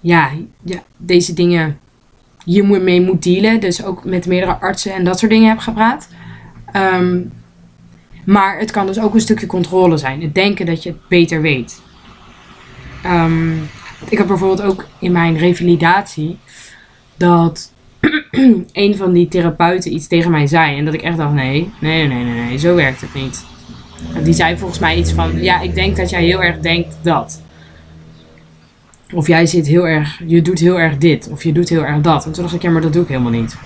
ja, 0.00 0.30
ja, 0.62 0.82
deze 0.96 1.32
dingen 1.32 1.78
hiermee 2.44 3.00
moet 3.00 3.22
dealen. 3.22 3.60
Dus 3.60 3.84
ook 3.84 4.04
met 4.04 4.26
meerdere 4.26 4.56
artsen 4.56 4.94
en 4.94 5.04
dat 5.04 5.18
soort 5.18 5.30
dingen 5.30 5.48
heb 5.48 5.58
gepraat. 5.58 6.08
Um, 6.72 7.32
maar 8.24 8.58
het 8.58 8.70
kan 8.70 8.86
dus 8.86 9.00
ook 9.00 9.14
een 9.14 9.20
stukje 9.20 9.46
controle 9.46 9.96
zijn. 9.96 10.22
Het 10.22 10.34
denken 10.34 10.66
dat 10.66 10.82
je 10.82 10.88
het 10.88 11.08
beter 11.08 11.40
weet. 11.40 11.82
Um, 13.06 13.68
ik 14.08 14.18
heb 14.18 14.26
bijvoorbeeld 14.26 14.62
ook 14.62 14.86
in 14.98 15.12
mijn 15.12 15.36
revalidatie 15.36 16.38
dat 17.16 17.72
een 18.72 18.96
van 18.96 19.12
die 19.12 19.28
therapeuten 19.28 19.94
iets 19.94 20.06
tegen 20.06 20.30
mij 20.30 20.46
zei. 20.46 20.78
En 20.78 20.84
dat 20.84 20.94
ik 20.94 21.02
echt 21.02 21.16
dacht: 21.16 21.34
nee, 21.34 21.70
nee, 21.80 22.06
nee, 22.06 22.24
nee, 22.24 22.40
nee, 22.40 22.58
zo 22.58 22.74
werkt 22.74 23.00
het 23.00 23.14
niet. 23.14 23.44
Die 24.22 24.34
zei 24.34 24.56
volgens 24.58 24.78
mij 24.78 24.96
iets 24.96 25.12
van: 25.12 25.42
ja, 25.42 25.60
ik 25.60 25.74
denk 25.74 25.96
dat 25.96 26.10
jij 26.10 26.24
heel 26.24 26.42
erg 26.42 26.58
denkt 26.58 26.96
dat. 27.02 27.42
Of 29.12 29.26
jij 29.26 29.46
zit 29.46 29.66
heel 29.66 29.88
erg, 29.88 30.20
je 30.26 30.42
doet 30.42 30.58
heel 30.58 30.80
erg 30.80 30.98
dit. 30.98 31.28
Of 31.30 31.42
je 31.42 31.52
doet 31.52 31.68
heel 31.68 31.84
erg 31.84 32.00
dat. 32.00 32.24
En 32.26 32.32
toen 32.32 32.42
dacht 32.42 32.54
ik: 32.54 32.62
ja, 32.62 32.70
maar 32.70 32.82
dat 32.82 32.92
doe 32.92 33.02
ik 33.02 33.08
helemaal 33.08 33.30
niet. 33.30 33.56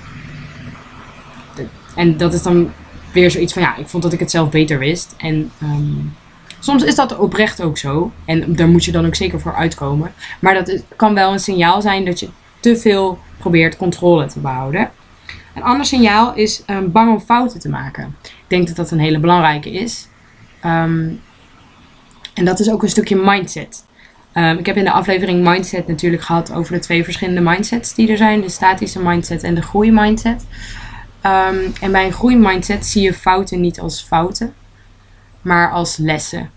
En 1.94 2.16
dat 2.16 2.34
is 2.34 2.42
dan 2.42 2.70
weer 3.12 3.30
zoiets 3.30 3.52
van, 3.52 3.62
ja, 3.62 3.76
ik 3.76 3.88
vond 3.88 4.02
dat 4.02 4.12
ik 4.12 4.20
het 4.20 4.30
zelf 4.30 4.50
beter 4.50 4.78
wist. 4.78 5.14
En 5.16 5.50
um, 5.62 6.12
soms 6.60 6.82
is 6.82 6.94
dat 6.94 7.18
oprecht 7.18 7.62
ook 7.62 7.78
zo. 7.78 8.12
En 8.24 8.54
daar 8.54 8.68
moet 8.68 8.84
je 8.84 8.92
dan 8.92 9.06
ook 9.06 9.14
zeker 9.14 9.40
voor 9.40 9.54
uitkomen. 9.54 10.12
Maar 10.40 10.54
dat 10.54 10.82
kan 10.96 11.14
wel 11.14 11.32
een 11.32 11.40
signaal 11.40 11.82
zijn 11.82 12.04
dat 12.04 12.20
je 12.20 12.28
te 12.60 12.76
veel 12.76 13.18
probeert 13.40 13.76
controle 13.76 14.26
te 14.26 14.40
behouden. 14.40 14.90
Een 15.54 15.62
ander 15.62 15.86
signaal 15.86 16.34
is 16.34 16.62
um, 16.66 16.92
bang 16.92 17.12
om 17.12 17.20
fouten 17.20 17.60
te 17.60 17.68
maken. 17.68 18.16
Ik 18.22 18.44
denk 18.46 18.66
dat 18.66 18.76
dat 18.76 18.90
een 18.90 18.98
hele 18.98 19.18
belangrijke 19.18 19.70
is. 19.70 20.08
Um, 20.64 21.20
en 22.34 22.44
dat 22.44 22.60
is 22.60 22.70
ook 22.70 22.82
een 22.82 22.88
stukje 22.88 23.16
mindset. 23.16 23.84
Um, 24.34 24.58
ik 24.58 24.66
heb 24.66 24.76
in 24.76 24.84
de 24.84 24.92
aflevering 24.92 25.44
Mindset 25.44 25.86
natuurlijk 25.86 26.22
gehad 26.22 26.52
over 26.52 26.72
de 26.72 26.78
twee 26.78 27.04
verschillende 27.04 27.40
mindsets 27.40 27.94
die 27.94 28.10
er 28.10 28.16
zijn: 28.16 28.40
de 28.40 28.48
statische 28.48 29.02
mindset 29.02 29.42
en 29.42 29.54
de 29.54 29.62
groeimindset. 29.62 30.46
Um, 31.26 31.72
en 31.80 31.92
bij 31.92 32.04
een 32.04 32.12
groeimindset 32.12 32.86
zie 32.86 33.02
je 33.02 33.14
fouten 33.14 33.60
niet 33.60 33.80
als 33.80 34.02
fouten, 34.02 34.54
maar 35.42 35.70
als 35.70 35.96
lessen. 35.96 36.50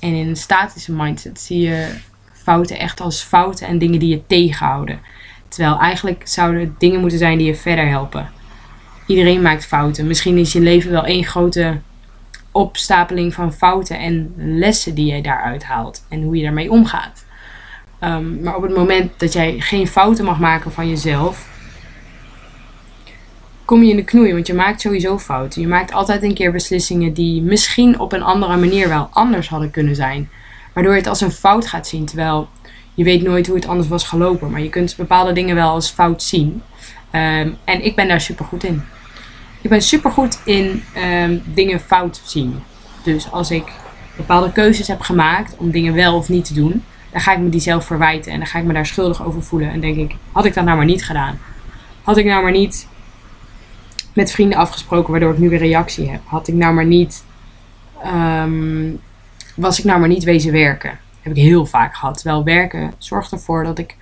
En 0.00 0.14
in 0.14 0.28
een 0.28 0.36
statische 0.36 0.92
mindset 0.92 1.40
zie 1.40 1.60
je 1.60 1.88
fouten 2.32 2.78
echt 2.78 3.00
als 3.00 3.22
fouten 3.22 3.66
en 3.66 3.78
dingen 3.78 3.98
die 3.98 4.08
je 4.08 4.26
tegenhouden. 4.26 5.00
Terwijl 5.54 5.78
eigenlijk 5.78 6.22
zouden 6.24 6.60
het 6.60 6.80
dingen 6.80 7.00
moeten 7.00 7.18
zijn 7.18 7.38
die 7.38 7.46
je 7.46 7.54
verder 7.54 7.88
helpen. 7.88 8.30
Iedereen 9.06 9.42
maakt 9.42 9.66
fouten. 9.66 10.06
Misschien 10.06 10.38
is 10.38 10.52
je 10.52 10.60
leven 10.60 10.90
wel 10.90 11.04
één 11.04 11.24
grote 11.24 11.80
opstapeling 12.50 13.34
van 13.34 13.52
fouten 13.52 13.98
en 13.98 14.34
lessen 14.36 14.94
die 14.94 15.14
je 15.14 15.22
daaruit 15.22 15.64
haalt. 15.64 16.06
En 16.08 16.22
hoe 16.22 16.36
je 16.36 16.42
daarmee 16.42 16.70
omgaat. 16.70 17.24
Um, 18.00 18.42
maar 18.42 18.56
op 18.56 18.62
het 18.62 18.76
moment 18.76 19.18
dat 19.18 19.32
jij 19.32 19.56
geen 19.58 19.86
fouten 19.86 20.24
mag 20.24 20.38
maken 20.38 20.72
van 20.72 20.88
jezelf, 20.88 21.48
kom 23.64 23.82
je 23.82 23.90
in 23.90 23.96
de 23.96 24.04
knoei. 24.04 24.32
Want 24.32 24.46
je 24.46 24.54
maakt 24.54 24.80
sowieso 24.80 25.18
fouten. 25.18 25.60
Je 25.60 25.68
maakt 25.68 25.92
altijd 25.92 26.22
een 26.22 26.34
keer 26.34 26.52
beslissingen 26.52 27.12
die 27.12 27.42
misschien 27.42 28.00
op 28.00 28.12
een 28.12 28.22
andere 28.22 28.56
manier 28.56 28.88
wel 28.88 29.08
anders 29.10 29.48
hadden 29.48 29.70
kunnen 29.70 29.96
zijn. 29.96 30.30
Waardoor 30.72 30.92
je 30.92 30.98
het 30.98 31.08
als 31.08 31.20
een 31.20 31.30
fout 31.30 31.66
gaat 31.66 31.86
zien. 31.86 32.04
Terwijl 32.04 32.48
je 32.94 33.04
weet 33.04 33.22
nooit 33.22 33.46
hoe 33.46 33.56
het 33.56 33.66
anders 33.66 33.88
was 33.88 34.04
gelopen. 34.04 34.50
Maar 34.50 34.60
je 34.60 34.68
kunt 34.68 34.96
bepaalde 34.96 35.32
dingen 35.32 35.54
wel 35.54 35.70
als 35.70 35.90
fout 35.90 36.22
zien. 36.22 36.62
Um, 37.12 37.56
en 37.64 37.84
ik 37.84 37.94
ben 37.94 38.08
daar 38.08 38.20
super 38.20 38.44
goed 38.44 38.64
in. 38.64 38.82
Ik 39.60 39.70
ben 39.70 39.82
super 39.82 40.10
goed 40.10 40.38
in 40.44 40.82
um, 41.22 41.42
dingen 41.44 41.80
fout 41.80 42.20
zien. 42.24 42.62
Dus 43.02 43.30
als 43.30 43.50
ik 43.50 43.64
bepaalde 44.16 44.52
keuzes 44.52 44.88
heb 44.88 45.00
gemaakt 45.00 45.56
om 45.56 45.70
dingen 45.70 45.94
wel 45.94 46.16
of 46.16 46.28
niet 46.28 46.44
te 46.44 46.54
doen, 46.54 46.84
dan 47.10 47.20
ga 47.20 47.32
ik 47.32 47.38
me 47.38 47.48
die 47.48 47.60
zelf 47.60 47.84
verwijten. 47.86 48.32
En 48.32 48.38
dan 48.38 48.46
ga 48.46 48.58
ik 48.58 48.64
me 48.64 48.72
daar 48.72 48.86
schuldig 48.86 49.24
over 49.24 49.42
voelen. 49.42 49.70
En 49.70 49.80
denk 49.80 49.96
ik, 49.96 50.16
had 50.32 50.44
ik 50.44 50.54
dat 50.54 50.64
nou 50.64 50.76
maar 50.76 50.86
niet 50.86 51.04
gedaan? 51.04 51.38
Had 52.02 52.16
ik 52.16 52.24
nou 52.24 52.42
maar 52.42 52.52
niet 52.52 52.88
met 54.12 54.30
vrienden 54.30 54.58
afgesproken, 54.58 55.10
waardoor 55.10 55.32
ik 55.32 55.38
nu 55.38 55.48
weer 55.48 55.58
reactie 55.58 56.10
heb. 56.10 56.20
Had 56.24 56.48
ik 56.48 56.54
nou 56.54 56.74
maar 56.74 56.86
niet. 56.86 57.24
Um, 58.06 59.00
was 59.54 59.78
ik 59.78 59.84
nou 59.84 60.00
maar 60.00 60.08
niet 60.08 60.24
wezen 60.24 60.52
werken. 60.52 60.98
Heb 61.24 61.36
ik 61.36 61.42
heel 61.42 61.66
vaak 61.66 61.94
gehad. 61.94 62.14
Terwijl 62.18 62.44
werken 62.44 62.92
zorgt 62.98 63.32
ervoor 63.32 63.64
dat 63.64 63.78
ik 63.78 63.96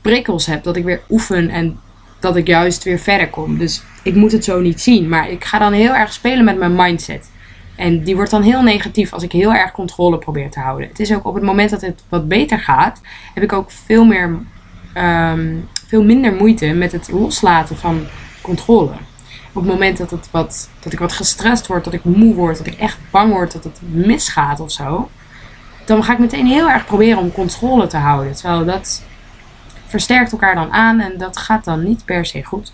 prikkels 0.00 0.46
heb, 0.46 0.62
dat 0.62 0.76
ik 0.76 0.84
weer 0.84 1.00
oefen 1.08 1.48
en 1.48 1.80
dat 2.20 2.36
ik 2.36 2.46
juist 2.46 2.82
weer 2.82 2.98
verder 2.98 3.30
kom. 3.30 3.58
Dus 3.58 3.82
ik 4.02 4.14
moet 4.14 4.32
het 4.32 4.44
zo 4.44 4.60
niet 4.60 4.80
zien. 4.80 5.08
Maar 5.08 5.30
ik 5.30 5.44
ga 5.44 5.58
dan 5.58 5.72
heel 5.72 5.94
erg 5.94 6.12
spelen 6.12 6.44
met 6.44 6.58
mijn 6.58 6.74
mindset. 6.76 7.30
En 7.76 8.02
die 8.02 8.14
wordt 8.14 8.30
dan 8.30 8.42
heel 8.42 8.62
negatief 8.62 9.12
als 9.12 9.22
ik 9.22 9.32
heel 9.32 9.52
erg 9.52 9.72
controle 9.72 10.18
probeer 10.18 10.50
te 10.50 10.60
houden. 10.60 10.88
Het 10.88 11.00
is 11.00 11.14
ook 11.14 11.26
op 11.26 11.34
het 11.34 11.42
moment 11.42 11.70
dat 11.70 11.80
het 11.80 12.04
wat 12.08 12.28
beter 12.28 12.58
gaat, 12.58 13.00
heb 13.34 13.42
ik 13.42 13.52
ook 13.52 13.70
veel 13.70 14.04
meer, 14.04 14.38
um, 14.96 15.68
veel 15.86 16.04
minder 16.04 16.32
moeite 16.32 16.66
met 16.66 16.92
het 16.92 17.10
loslaten 17.12 17.76
van 17.76 18.06
controle. 18.40 18.92
Op 19.52 19.62
het 19.62 19.72
moment 19.72 19.98
dat, 19.98 20.10
het 20.10 20.28
wat, 20.30 20.70
dat 20.80 20.92
ik 20.92 20.98
wat 20.98 21.12
gestrest 21.12 21.66
word, 21.66 21.84
dat 21.84 21.92
ik 21.92 22.04
moe 22.04 22.34
word, 22.34 22.58
dat 22.58 22.66
ik 22.66 22.74
echt 22.74 22.98
bang 23.10 23.32
word 23.32 23.52
dat 23.52 23.64
het 23.64 23.80
misgaat 23.82 24.60
of 24.60 24.70
zo, 24.70 25.08
dan 25.90 26.04
ga 26.04 26.12
ik 26.12 26.18
meteen 26.18 26.46
heel 26.46 26.70
erg 26.70 26.86
proberen 26.86 27.18
om 27.18 27.32
controle 27.32 27.86
te 27.86 27.96
houden. 27.96 28.34
Terwijl 28.34 28.64
dat 28.64 29.02
versterkt 29.86 30.32
elkaar 30.32 30.54
dan 30.54 30.72
aan 30.72 31.00
en 31.00 31.18
dat 31.18 31.36
gaat 31.36 31.64
dan 31.64 31.84
niet 31.84 32.04
per 32.04 32.26
se 32.26 32.44
goed. 32.44 32.72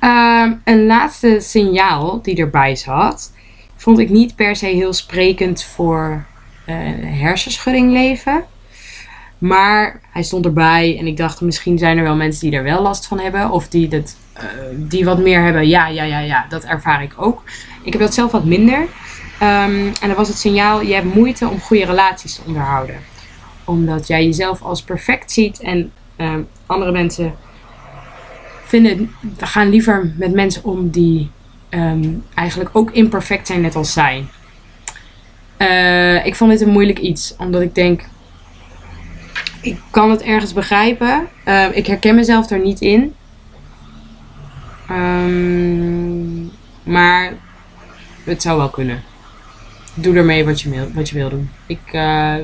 Uh, 0.00 0.50
een 0.64 0.86
laatste 0.86 1.40
signaal 1.40 2.22
die 2.22 2.36
erbij 2.36 2.76
zat, 2.76 3.32
vond 3.76 3.98
ik 3.98 4.08
niet 4.08 4.34
per 4.34 4.56
se 4.56 4.66
heel 4.66 4.92
sprekend 4.92 5.64
voor 5.64 6.24
uh, 6.66 6.74
hersenschudding 7.20 7.92
leven. 7.92 8.44
Maar 9.38 10.00
hij 10.10 10.22
stond 10.22 10.44
erbij 10.44 10.98
en 10.98 11.06
ik 11.06 11.16
dacht, 11.16 11.40
misschien 11.40 11.78
zijn 11.78 11.98
er 11.98 12.04
wel 12.04 12.16
mensen 12.16 12.50
die 12.50 12.58
er 12.58 12.64
wel 12.64 12.82
last 12.82 13.06
van 13.06 13.20
hebben. 13.20 13.50
Of 13.50 13.68
die, 13.68 13.88
dat, 13.88 14.16
eh, 14.32 14.44
die 14.72 15.04
wat 15.04 15.18
meer 15.18 15.42
hebben. 15.42 15.68
Ja, 15.68 15.86
ja, 15.86 16.02
ja, 16.02 16.18
ja, 16.18 16.46
dat 16.48 16.64
ervaar 16.64 17.02
ik 17.02 17.12
ook. 17.16 17.42
Ik 17.82 17.92
heb 17.92 18.02
dat 18.02 18.14
zelf 18.14 18.30
wat 18.30 18.44
minder. 18.44 18.86
Ehm, 19.38 19.92
en 20.00 20.08
dat 20.08 20.16
was 20.16 20.28
het 20.28 20.38
signaal, 20.38 20.80
je 20.80 20.94
hebt 20.94 21.14
moeite 21.14 21.48
om 21.48 21.60
goede 21.60 21.84
relaties 21.84 22.34
te 22.34 22.42
onderhouden. 22.46 22.96
Omdat 23.64 24.06
jij 24.06 24.24
jezelf 24.24 24.62
als 24.62 24.82
perfect 24.82 25.32
ziet 25.32 25.60
en 25.60 25.92
ehm, 26.16 26.40
andere 26.66 26.92
mensen 26.92 27.34
vinden, 28.64 29.14
gaan 29.38 29.68
liever 29.68 30.12
met 30.16 30.32
mensen 30.32 30.64
om 30.64 30.90
die 30.90 31.30
ehm, 31.68 32.12
eigenlijk 32.34 32.70
ook 32.72 32.90
imperfect 32.90 33.46
zijn, 33.46 33.60
net 33.60 33.74
als 33.74 33.92
zij. 33.92 34.26
Uh, 35.58 36.26
ik 36.26 36.34
vond 36.34 36.50
dit 36.50 36.60
een 36.60 36.68
moeilijk 36.68 36.98
iets, 36.98 37.34
omdat 37.38 37.60
ik 37.60 37.74
denk, 37.74 38.04
ik 39.60 39.78
kan 39.90 40.10
het 40.10 40.22
ergens 40.22 40.52
begrijpen. 40.52 41.28
Ik 41.72 41.86
herken 41.86 42.14
mezelf 42.14 42.50
er 42.50 42.58
niet 42.58 42.80
in. 42.80 43.14
Maar 46.82 47.32
het 48.24 48.42
zou 48.42 48.58
wel 48.58 48.70
kunnen. 48.70 49.02
Doe 49.98 50.16
ermee 50.16 50.44
wat 50.44 50.60
je 50.60 50.70
wil, 50.70 50.86
wat 50.92 51.08
je 51.08 51.14
wil 51.14 51.28
doen. 51.28 51.50
Ik, 51.66 51.92
uh, 51.92 52.34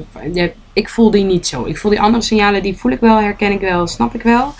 ik 0.73 0.89
voel 0.89 1.11
die 1.11 1.25
niet 1.25 1.47
zo. 1.47 1.65
Ik 1.65 1.79
voel 1.79 1.91
die 1.91 2.01
andere 2.01 2.23
signalen, 2.23 2.63
die 2.63 2.77
voel 2.77 2.93
ik 2.93 3.01
wel, 3.01 3.21
herken 3.21 3.53
ik 3.53 3.61
wel, 3.61 3.87
snap 3.87 4.15
ik 4.15 4.23
wel. 4.23 4.55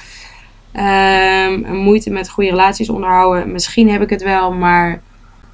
Um, 0.77 1.77
moeite 1.77 2.11
met 2.11 2.29
goede 2.29 2.51
relaties 2.51 2.89
onderhouden. 2.89 3.53
Misschien 3.53 3.91
heb 3.91 4.03
ik 4.03 4.11
het 4.11 4.23
wel, 4.23 4.53
maar 4.53 5.03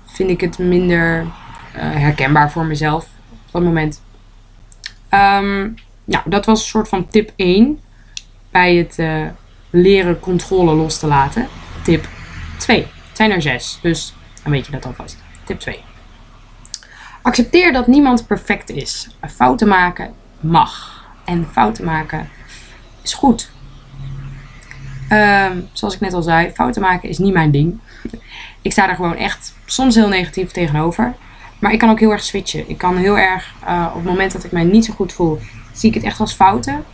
vind 0.06 0.30
ik 0.30 0.40
het 0.40 0.58
minder 0.58 1.20
uh, 1.20 1.26
herkenbaar 1.74 2.50
voor 2.50 2.64
mezelf 2.64 3.04
op 3.30 3.52
dat 3.52 3.62
moment. 3.62 4.02
Um, 5.10 5.74
nou, 6.04 6.22
dat 6.24 6.46
was 6.46 6.60
een 6.60 6.66
soort 6.66 6.88
van 6.88 7.08
tip 7.08 7.32
1 7.36 7.80
bij 8.50 8.74
het 8.74 8.98
uh, 8.98 9.26
leren 9.70 10.20
controle 10.20 10.74
los 10.74 10.98
te 10.98 11.06
laten. 11.06 11.48
Tip 11.82 12.08
2. 12.58 12.78
Het 12.78 13.16
zijn 13.16 13.30
er 13.30 13.42
zes, 13.42 13.78
dus 13.82 14.14
dan 14.42 14.52
weet 14.52 14.66
je 14.66 14.72
dat 14.72 14.86
alvast. 14.86 15.16
Tip 15.44 15.60
2. 15.60 15.87
Accepteer 17.28 17.72
dat 17.72 17.86
niemand 17.86 18.26
perfect 18.26 18.70
is. 18.70 19.08
Fouten 19.34 19.68
maken 19.68 20.14
mag. 20.40 21.04
En 21.24 21.48
fouten 21.52 21.84
maken 21.84 22.28
is 23.02 23.14
goed. 23.14 23.50
Um, 25.12 25.68
zoals 25.72 25.94
ik 25.94 26.00
net 26.00 26.12
al 26.12 26.22
zei, 26.22 26.50
fouten 26.50 26.82
maken 26.82 27.08
is 27.08 27.18
niet 27.18 27.32
mijn 27.32 27.50
ding. 27.50 27.78
Ik 28.62 28.72
sta 28.72 28.88
er 28.88 28.94
gewoon 28.94 29.16
echt 29.16 29.54
soms 29.64 29.94
heel 29.94 30.08
negatief 30.08 30.50
tegenover. 30.50 31.14
Maar 31.58 31.72
ik 31.72 31.78
kan 31.78 31.90
ook 31.90 32.00
heel 32.00 32.10
erg 32.10 32.22
switchen. 32.22 32.68
Ik 32.68 32.78
kan 32.78 32.96
heel 32.96 33.18
erg, 33.18 33.54
uh, 33.64 33.86
op 33.88 33.94
het 33.94 34.04
moment 34.04 34.32
dat 34.32 34.44
ik 34.44 34.52
mij 34.52 34.64
niet 34.64 34.84
zo 34.84 34.92
goed 34.94 35.12
voel, 35.12 35.38
zie 35.72 35.88
ik 35.88 35.94
het 35.94 36.04
echt 36.04 36.20
als 36.20 36.32
fouten. 36.32 36.84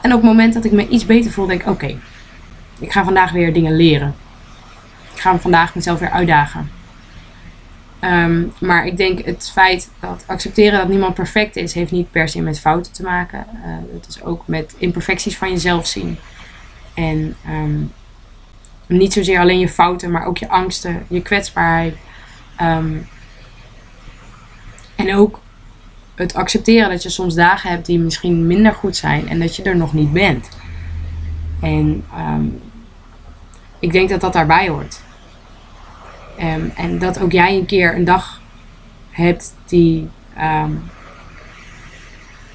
En 0.00 0.12
op 0.12 0.20
het 0.20 0.30
moment 0.30 0.54
dat 0.54 0.64
ik 0.64 0.72
me 0.72 0.88
iets 0.88 1.06
beter 1.06 1.30
voel, 1.30 1.46
denk 1.46 1.60
ik: 1.60 1.68
oké, 1.68 1.98
ik 2.78 2.92
ga 2.92 3.04
vandaag 3.04 3.32
weer 3.32 3.52
dingen 3.52 3.76
leren. 3.76 4.14
Ik 5.14 5.20
ga 5.20 5.38
vandaag 5.38 5.74
mezelf 5.74 5.98
weer 5.98 6.10
uitdagen. 6.10 6.70
Um, 8.00 8.52
maar 8.58 8.86
ik 8.86 8.96
denk 8.96 9.24
het 9.24 9.50
feit 9.52 9.90
dat 10.00 10.24
accepteren 10.26 10.78
dat 10.78 10.88
niemand 10.88 11.14
perfect 11.14 11.56
is, 11.56 11.74
heeft 11.74 11.90
niet 11.90 12.10
per 12.10 12.28
se 12.28 12.40
met 12.40 12.60
fouten 12.60 12.92
te 12.92 13.02
maken. 13.02 13.46
Uh, 13.54 13.94
het 13.94 14.06
is 14.08 14.22
ook 14.22 14.42
met 14.46 14.74
imperfecties 14.78 15.36
van 15.36 15.50
jezelf 15.50 15.86
zien. 15.86 16.18
En 16.94 17.36
um, 17.48 17.92
niet 18.86 19.12
zozeer 19.12 19.40
alleen 19.40 19.58
je 19.58 19.68
fouten, 19.68 20.10
maar 20.10 20.26
ook 20.26 20.38
je 20.38 20.48
angsten, 20.48 21.04
je 21.08 21.22
kwetsbaarheid. 21.22 21.96
Um, 22.60 23.08
en 24.94 25.14
ook 25.14 25.40
het 26.14 26.34
accepteren 26.34 26.90
dat 26.90 27.02
je 27.02 27.08
soms 27.08 27.34
dagen 27.34 27.70
hebt 27.70 27.86
die 27.86 27.98
misschien 27.98 28.46
minder 28.46 28.72
goed 28.72 28.96
zijn 28.96 29.28
en 29.28 29.38
dat 29.38 29.56
je 29.56 29.62
er 29.62 29.76
nog 29.76 29.92
niet 29.92 30.12
bent. 30.12 30.48
En 31.60 32.04
ik 33.78 33.92
denk 33.92 34.08
dat 34.08 34.20
dat 34.20 34.32
daarbij 34.32 34.68
hoort. 34.68 35.00
Um, 36.40 36.72
en 36.76 36.98
dat 36.98 37.20
ook 37.20 37.32
jij 37.32 37.56
een 37.56 37.66
keer 37.66 37.94
een 37.94 38.04
dag 38.04 38.40
hebt 39.10 39.54
die 39.66 40.08
um, 40.40 40.82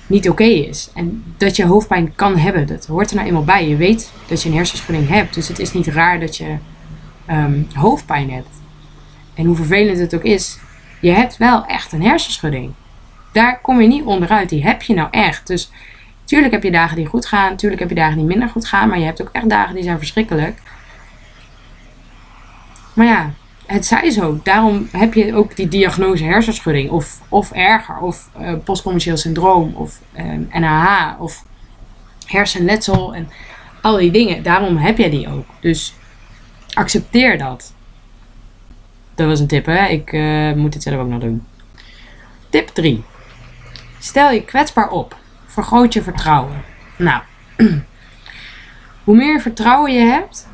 niet 0.08 0.30
oké 0.30 0.44
is. 0.44 0.90
En 0.94 1.24
dat 1.38 1.56
je 1.56 1.66
hoofdpijn 1.66 2.16
kan 2.16 2.38
hebben. 2.38 2.68
Dat 2.68 2.86
hoort 2.86 3.10
er 3.10 3.16
nou 3.16 3.28
eenmaal 3.28 3.44
bij. 3.44 3.68
Je 3.68 3.76
weet 3.76 4.12
dat 4.28 4.44
je 4.44 4.50
een 4.50 4.56
hersenschudding 4.56 5.08
hebt. 5.08 5.34
Dus 5.34 5.48
het 5.48 5.60
is 5.60 5.74
niet 5.74 5.88
raar 5.88 6.20
dat 6.20 6.38
je 6.38 6.56
hoofdpijn 7.74 8.32
hebt. 8.32 8.62
En 9.34 9.46
hoe 9.46 9.56
vervelend 9.56 10.00
het 10.00 10.16
ook 10.16 10.24
is, 10.24 10.58
je 11.00 11.12
hebt 11.12 11.38
wel 11.38 11.66
echt 11.66 11.92
een 11.92 12.04
hersenschudding 12.04 12.74
daar 13.32 13.62
kom 13.62 13.82
je 13.82 13.88
niet 13.88 14.04
onderuit. 14.04 14.50
Die 14.50 14.64
heb 14.64 14.82
je 14.82 14.94
nou 14.94 15.08
echt. 15.12 15.48
Dus 15.48 15.72
tuurlijk 16.24 16.54
heb 16.54 16.64
je 16.64 16.72
dagen 16.72 16.96
die 16.96 17.06
goed 17.06 17.26
gaan. 17.26 17.56
Tuurlijk 17.56 17.82
heb 17.82 17.90
je 17.90 17.96
dagen 17.96 18.18
die 18.18 18.26
minder 18.26 18.50
goed 18.50 18.68
gaan. 18.68 18.90
Maar 18.90 19.00
je 19.00 19.06
hebt 19.06 19.22
ook 19.22 19.30
echt 19.32 19.50
dagen 19.50 19.76
die 19.76 19.84
zijn 19.84 19.98
verschrikkelijk. 19.98 20.62
Maar 22.94 23.06
ja, 23.06 23.32
het 23.72 23.86
zij 23.86 24.10
zo. 24.10 24.40
Daarom 24.44 24.88
heb 24.92 25.14
je 25.14 25.36
ook 25.36 25.56
die 25.56 25.68
diagnose 25.68 26.24
hersenschudding. 26.24 26.90
Of, 26.90 27.22
of 27.30 27.52
erger. 27.52 27.98
Of 27.98 28.30
uh, 28.40 28.54
postcommercieel 28.64 29.18
syndroom. 29.18 29.74
Of 29.76 30.00
uh, 30.14 30.34
eh, 30.34 30.62
NAH. 30.62 31.22
Of 31.22 31.46
hersenletsel. 32.26 33.16
En 33.16 33.30
al 33.82 33.98
die 33.98 34.12
dingen. 34.12 34.44
Daarom 34.44 34.78
heb 34.78 34.98
je 34.98 35.10
die 35.10 35.30
ook. 35.30 35.46
Dus 35.60 35.94
accepteer 36.74 37.38
dat. 37.38 37.74
Dat 39.16 39.28
was 39.28 39.40
een 39.40 39.48
tip, 39.48 39.66
hè? 39.66 39.88
Ik 39.88 40.12
uh, 40.12 40.54
moet 40.54 40.74
het 40.74 40.84
zelf 40.84 41.00
ook 41.00 41.08
nog 41.08 41.20
doen. 41.20 41.46
Tip 42.50 42.68
3. 42.68 43.04
Stel 44.00 44.32
je 44.32 44.44
kwetsbaar 44.44 44.90
op. 44.90 45.18
Vergroot 45.46 45.94
je 45.94 46.02
vertrouwen. 46.02 46.64
Nou, 46.98 47.22
hoe 49.04 49.16
meer 49.16 49.42
vertrouwen 49.42 49.94
je 49.94 50.00
hebt, 50.00 50.48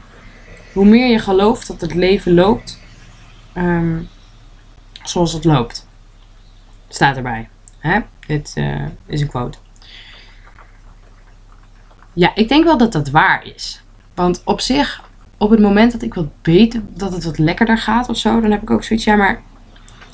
hoe 0.74 0.86
meer 0.86 1.08
je 1.08 1.20
gelooft 1.20 1.68
dat 1.68 1.82
het 1.82 1.94
leven 1.94 2.34
loopt 2.34 2.77
um, 3.58 4.10
zoals 5.04 5.34
het 5.34 5.44
loopt. 5.44 5.88
Staat 6.88 7.16
erbij. 7.16 7.50
Hè? 7.80 8.00
Dit 8.28 8.54
uh, 8.56 8.86
is 9.06 9.22
een 9.22 9.28
quote. 9.28 9.58
Ja, 12.14 12.32
ik 12.36 12.48
denk 12.48 12.64
wel 12.64 12.78
dat 12.78 12.92
dat 12.92 13.10
waar 13.10 13.46
is. 13.46 13.82
Want 14.14 14.42
op 14.46 14.62
zich, 14.62 15.04
op 15.38 15.50
het 15.50 15.60
moment 15.60 15.92
dat 15.92 16.02
ik 16.02 16.14
wat 16.14 16.42
beter, 16.42 16.82
dat 16.94 17.14
het 17.14 17.24
wat 17.24 17.38
lekkerder 17.38 17.78
gaat 17.78 18.10
of 18.10 18.18
zo, 18.18 18.42
dan 18.42 18.52
heb 18.52 18.62
ik 18.62 18.72
ook 18.72 18.84
zoiets, 18.84 19.06
ja, 19.06 19.16
maar 19.16 19.42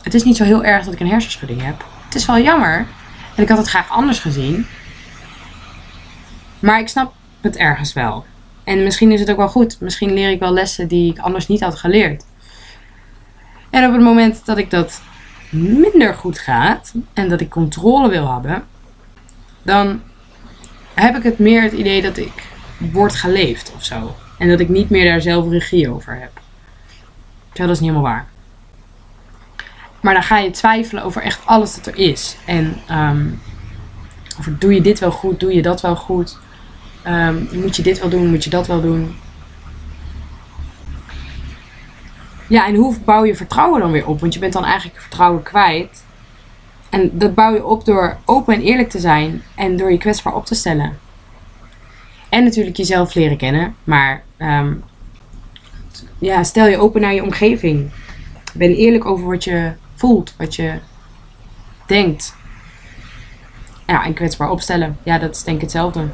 het 0.02 0.14
is 0.14 0.24
niet 0.24 0.38
zo 0.38 0.44
heel 0.44 0.64
erg 0.64 0.86
dat 0.86 0.94
ik 0.94 1.00
een 1.00 1.08
hersenschudding 1.08 1.62
heb. 1.62 1.86
Het 2.06 2.16
is 2.16 2.26
wel 2.26 2.40
jammer, 2.40 2.86
en 3.36 3.44
ik 3.44 3.50
had 3.50 3.58
het 3.58 3.68
graag 3.68 3.90
anders 3.90 4.20
gezien. 4.20 4.66
Maar 6.60 6.80
ik 6.80 6.88
snap 6.88 7.14
het 7.42 7.58
ergens 7.58 7.94
wel. 7.94 8.26
En 8.64 8.84
misschien 8.84 9.12
is 9.12 9.20
het 9.20 9.32
ook 9.32 9.38
wel 9.38 9.50
goed. 9.50 9.78
Misschien 9.80 10.14
leer 10.14 10.30
ik 10.30 10.40
wel 10.40 10.54
lessen 10.54 10.88
die 10.88 11.12
ik 11.12 11.20
anders 11.20 11.48
niet 11.48 11.62
had 11.62 11.76
geleerd. 11.76 12.26
En 13.74 13.86
op 13.86 13.92
het 13.92 14.02
moment 14.02 14.46
dat 14.46 14.58
ik 14.58 14.70
dat 14.70 15.02
minder 15.50 16.14
goed 16.14 16.40
gaat 16.40 16.94
en 17.14 17.30
dat 17.30 17.42
ik 17.42 17.50
controle 17.50 18.10
wil 18.10 18.34
hebben, 18.34 18.64
dan 19.62 20.02
heb 20.94 21.16
ik 21.16 21.24
het 21.24 21.40
meer 21.40 21.62
het 21.62 21.72
idee 21.72 22.02
dat 22.02 22.18
ik 22.18 22.44
word 22.78 23.16
geleefd 23.16 23.72
of 23.76 23.84
zo. 23.84 24.16
En 24.38 24.50
dat 24.50 24.60
ik 24.60 24.70
niet 24.70 24.90
meer 24.90 25.06
daar 25.06 25.22
zelf 25.22 25.50
regie 25.50 25.90
over 25.90 26.20
heb. 26.20 26.32
Terwijl 27.48 27.68
dat 27.68 27.76
is 27.76 27.80
niet 27.80 27.90
helemaal 27.90 28.12
waar. 28.12 28.26
Maar 30.02 30.14
dan 30.14 30.24
ga 30.24 30.38
je 30.38 30.52
twijfelen 30.52 31.04
over 31.04 31.22
echt 31.22 31.46
alles 31.46 31.76
dat 31.76 31.86
er 31.86 31.98
is. 31.98 32.38
En 32.46 32.76
um, 32.92 33.42
over 34.40 34.60
doe 34.60 34.74
je 34.74 34.82
dit 34.82 35.00
wel 35.00 35.12
goed, 35.12 35.40
doe 35.40 35.54
je 35.54 35.62
dat 35.62 35.82
wel 35.82 35.96
goed. 35.96 36.38
Um, 37.08 37.50
moet 37.52 37.76
je 37.76 37.84
dit 37.84 38.00
wel 38.00 38.10
doen, 38.10 38.30
moet 38.30 38.44
je 38.44 38.50
dat 38.50 38.68
wel 38.68 38.82
doen. 38.82 39.16
Ja, 42.54 42.68
en 42.68 42.76
hoe 42.76 42.96
bouw 43.06 43.26
je 43.26 43.36
vertrouwen 43.36 43.80
dan 43.80 43.92
weer 43.92 44.08
op? 44.08 44.20
Want 44.20 44.34
je 44.34 44.40
bent 44.40 44.54
dan 44.54 44.66
eigenlijk 44.66 45.02
vertrouwen 45.02 45.44
kwijt. 45.44 46.04
En 46.90 47.18
dat 47.18 47.36
bouw 47.36 47.54
je 47.54 47.66
op 47.66 47.86
door 47.86 48.18
open 48.26 48.54
en 48.54 48.62
eerlijk 48.62 48.90
te 48.90 49.00
zijn 49.00 49.44
en 49.56 49.78
door 49.78 49.92
je 49.92 49.98
kwetsbaar 49.98 50.36
op 50.36 50.46
te 50.46 50.56
stellen. 50.56 50.98
En 52.30 52.44
natuurlijk 52.44 52.78
jezelf 52.78 53.14
leren 53.14 53.38
kennen. 53.38 53.76
Maar 53.84 54.24
um, 54.38 54.84
ja, 56.18 56.44
stel 56.44 56.68
je 56.68 56.78
open 56.78 57.02
naar 57.02 57.14
je 57.14 57.24
omgeving. 57.24 57.92
Ben 58.54 58.76
eerlijk 58.76 59.06
over 59.06 59.28
wat 59.28 59.44
je 59.44 59.72
voelt, 59.96 60.34
wat 60.38 60.56
je 60.56 60.80
denkt. 61.88 62.36
Ja, 63.88 64.06
en 64.06 64.14
kwetsbaar 64.14 64.50
opstellen. 64.50 64.98
Ja, 65.04 65.18
dat 65.18 65.36
is 65.36 65.44
denk 65.44 65.56
ik 65.56 65.62
hetzelfde. 65.62 66.08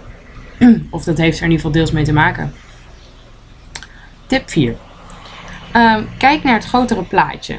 of 0.91 1.03
dat 1.03 1.17
heeft 1.17 1.37
er 1.37 1.43
in 1.43 1.51
ieder 1.51 1.65
geval 1.65 1.71
deels 1.71 1.91
mee 1.91 2.03
te 2.03 2.13
maken. 2.13 2.53
Tip 4.27 4.49
4. 4.49 4.75
Ehm, 5.71 6.03
kijk 6.17 6.43
naar 6.43 6.53
het 6.53 6.65
grotere 6.65 7.03
plaatje. 7.03 7.55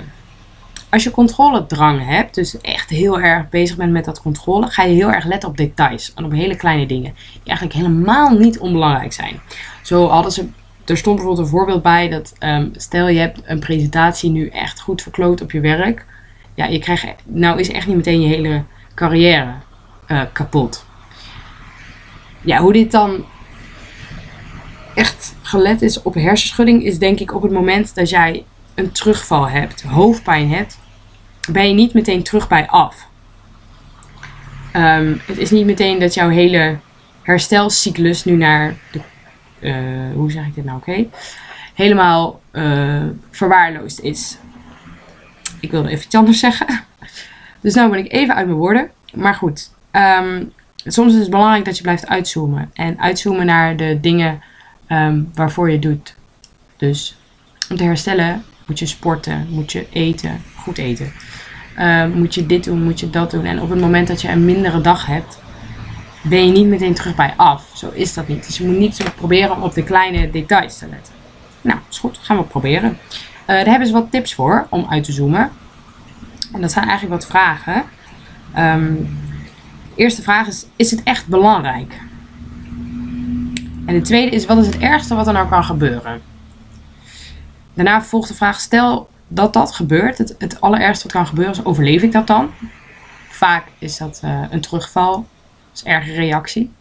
Als 0.88 1.04
je 1.04 1.10
controledrang 1.10 2.06
hebt, 2.06 2.34
dus 2.34 2.60
echt 2.60 2.90
heel 2.90 3.20
erg 3.20 3.48
bezig 3.48 3.76
bent 3.76 3.92
met 3.92 4.04
dat 4.04 4.22
controle, 4.22 4.66
ga 4.66 4.82
je 4.82 4.94
heel 4.94 5.12
erg 5.12 5.24
letten 5.24 5.48
op 5.48 5.56
details 5.56 6.14
en 6.14 6.24
op 6.24 6.32
hele 6.32 6.56
kleine 6.56 6.86
dingen 6.86 7.14
die 7.32 7.40
eigenlijk 7.44 7.76
helemaal 7.76 8.30
niet 8.30 8.58
onbelangrijk 8.58 9.12
zijn. 9.12 9.40
Zo 9.82 10.08
hadden 10.08 10.32
ze, 10.32 10.48
er 10.84 10.96
stond 10.96 11.16
bijvoorbeeld 11.16 11.46
een 11.46 11.52
voorbeeld 11.52 11.82
bij 11.82 12.08
dat 12.08 12.34
um, 12.38 12.70
stel 12.76 13.08
je 13.08 13.18
hebt 13.18 13.40
een 13.44 13.58
presentatie 13.58 14.30
nu 14.30 14.48
echt 14.48 14.80
goed 14.80 15.02
verkloot 15.02 15.40
op 15.40 15.50
je 15.50 15.60
werk, 15.60 16.06
ja, 16.54 16.66
je 16.66 16.78
krijgt, 16.78 17.06
nou 17.24 17.60
is 17.60 17.70
echt 17.70 17.86
niet 17.86 17.96
meteen 17.96 18.20
je 18.20 18.28
hele 18.28 18.62
carrière 18.94 19.54
uh, 20.08 20.22
kapot. 20.32 20.84
ja, 22.40 22.58
hoe 22.58 22.72
dit 22.72 22.90
dan 22.90 23.24
echt 24.94 25.34
gelet 25.42 25.82
is 25.82 26.02
op 26.02 26.14
hersenschudding, 26.14 26.84
is 26.84 26.98
denk 26.98 27.20
ik 27.20 27.34
op 27.34 27.42
het 27.42 27.52
moment 27.52 27.94
dat 27.94 28.10
jij 28.10 28.44
een 28.74 28.92
terugval 28.92 29.48
hebt, 29.48 29.82
hoofdpijn 29.82 30.50
hebt, 30.50 30.78
ben 31.52 31.68
je 31.68 31.74
niet 31.74 31.94
meteen 31.94 32.22
terug 32.22 32.48
bij 32.48 32.68
af. 32.68 33.08
Ehm, 34.72 35.14
het 35.26 35.38
is 35.38 35.50
niet 35.50 35.66
meteen 35.66 35.98
dat 35.98 36.14
jouw 36.14 36.28
hele 36.28 36.78
herstelcyclus 37.22 38.24
nu 38.24 38.36
naar 38.36 38.76
de, 38.92 39.00
eh, 39.58 40.14
hoe 40.14 40.30
zeg 40.30 40.46
ik 40.46 40.54
dit 40.54 40.64
nou 40.64 40.76
oké, 40.76 41.06
helemaal 41.74 42.40
uh, 42.52 43.02
verwaarloosd 43.30 44.00
is. 44.00 44.38
Ik 45.60 45.70
wilde 45.70 45.88
even 45.88 46.04
iets 46.04 46.14
anders 46.14 46.38
zeggen. 46.38 46.66
Dus 47.60 47.74
nu 47.74 47.88
ben 47.88 47.98
ik 47.98 48.12
even 48.12 48.34
uit 48.34 48.46
mijn 48.46 48.58
woorden. 48.58 48.90
Maar 49.14 49.34
goed, 49.34 49.70
ehm, 49.90 50.44
soms 50.84 51.12
is 51.12 51.20
het 51.20 51.30
belangrijk 51.30 51.64
dat 51.64 51.76
je 51.76 51.82
blijft 51.82 52.08
uitzoomen. 52.08 52.70
En 52.74 53.00
uitzoomen 53.00 53.46
naar 53.46 53.76
de 53.76 53.98
dingen 54.00 54.42
um, 54.92 55.30
waarvoor 55.34 55.70
je 55.70 55.78
doet. 55.78 56.14
Dus 56.76 57.16
om 57.70 57.76
te 57.76 57.84
herstellen 57.84 58.44
moet 58.66 58.78
je 58.78 58.86
sporten, 58.86 59.46
moet 59.50 59.72
je 59.72 59.86
eten, 59.92 60.42
goed 60.56 60.78
eten. 60.78 61.12
Um, 61.78 62.12
moet 62.12 62.34
je 62.34 62.46
dit 62.46 62.64
doen, 62.64 62.82
moet 62.82 63.00
je 63.00 63.10
dat 63.10 63.30
doen. 63.30 63.44
En 63.44 63.60
op 63.60 63.70
het 63.70 63.80
moment 63.80 64.08
dat 64.08 64.22
je 64.22 64.28
een 64.28 64.44
mindere 64.44 64.80
dag 64.80 65.06
hebt, 65.06 65.38
ben 66.22 66.46
je 66.46 66.52
niet 66.52 66.66
meteen 66.66 66.94
terug 66.94 67.14
bij 67.14 67.34
af. 67.36 67.70
Zo 67.74 67.90
is 67.92 68.14
dat 68.14 68.28
niet. 68.28 68.46
Dus 68.46 68.58
je 68.58 68.64
moet 68.64 68.78
niet 68.78 68.96
zo 68.96 69.04
proberen 69.16 69.56
om 69.56 69.62
op 69.62 69.74
de 69.74 69.82
kleine 69.82 70.30
details 70.30 70.78
te 70.78 70.86
letten. 70.90 71.14
Nou, 71.60 71.78
is 71.90 71.98
goed. 71.98 72.18
Gaan 72.18 72.36
we 72.36 72.42
proberen. 72.42 72.90
Uh, 72.90 73.46
daar 73.46 73.66
hebben 73.66 73.86
ze 73.86 73.92
wat 73.92 74.10
tips 74.10 74.34
voor 74.34 74.66
om 74.70 74.86
uit 74.90 75.04
te 75.04 75.12
zoomen. 75.12 75.50
En 76.52 76.60
dat 76.60 76.72
zijn 76.72 76.88
eigenlijk 76.88 77.20
wat 77.20 77.30
vragen. 77.30 77.84
De 78.54 79.06
eerste 79.94 80.22
vraag 80.22 80.46
is: 80.46 80.66
Is 80.76 80.90
het 80.90 81.02
echt 81.02 81.26
belangrijk? 81.26 82.00
En 83.90 83.96
de 83.96 84.02
tweede 84.02 84.36
is: 84.36 84.46
Wat 84.46 84.58
is 84.58 84.66
het 84.66 84.78
ergste 84.78 85.14
wat 85.14 85.26
er 85.26 85.32
nou 85.32 85.48
kan 85.48 85.64
gebeuren? 85.64 86.22
Daarna 87.74 88.02
volgt 88.02 88.28
de 88.28 88.34
vraag: 88.34 88.60
Stel 88.60 89.08
dat 89.28 89.52
dat 89.52 89.72
gebeurt, 89.72 90.18
het, 90.18 90.34
het 90.38 90.60
allerergste 90.60 91.02
wat 91.02 91.12
kan 91.12 91.26
gebeuren 91.26 91.54
is: 91.54 91.64
overleef 91.64 92.02
ik 92.02 92.12
dat 92.12 92.26
dan? 92.26 92.50
Vaak 93.28 93.64
is 93.78 93.96
dat 93.96 94.20
uh, 94.24 94.42
een 94.50 94.60
terugval, 94.60 95.14
dat 95.14 95.26
is 95.74 95.84
een 95.84 95.92
erge 95.92 96.12
reactie. 96.12 96.72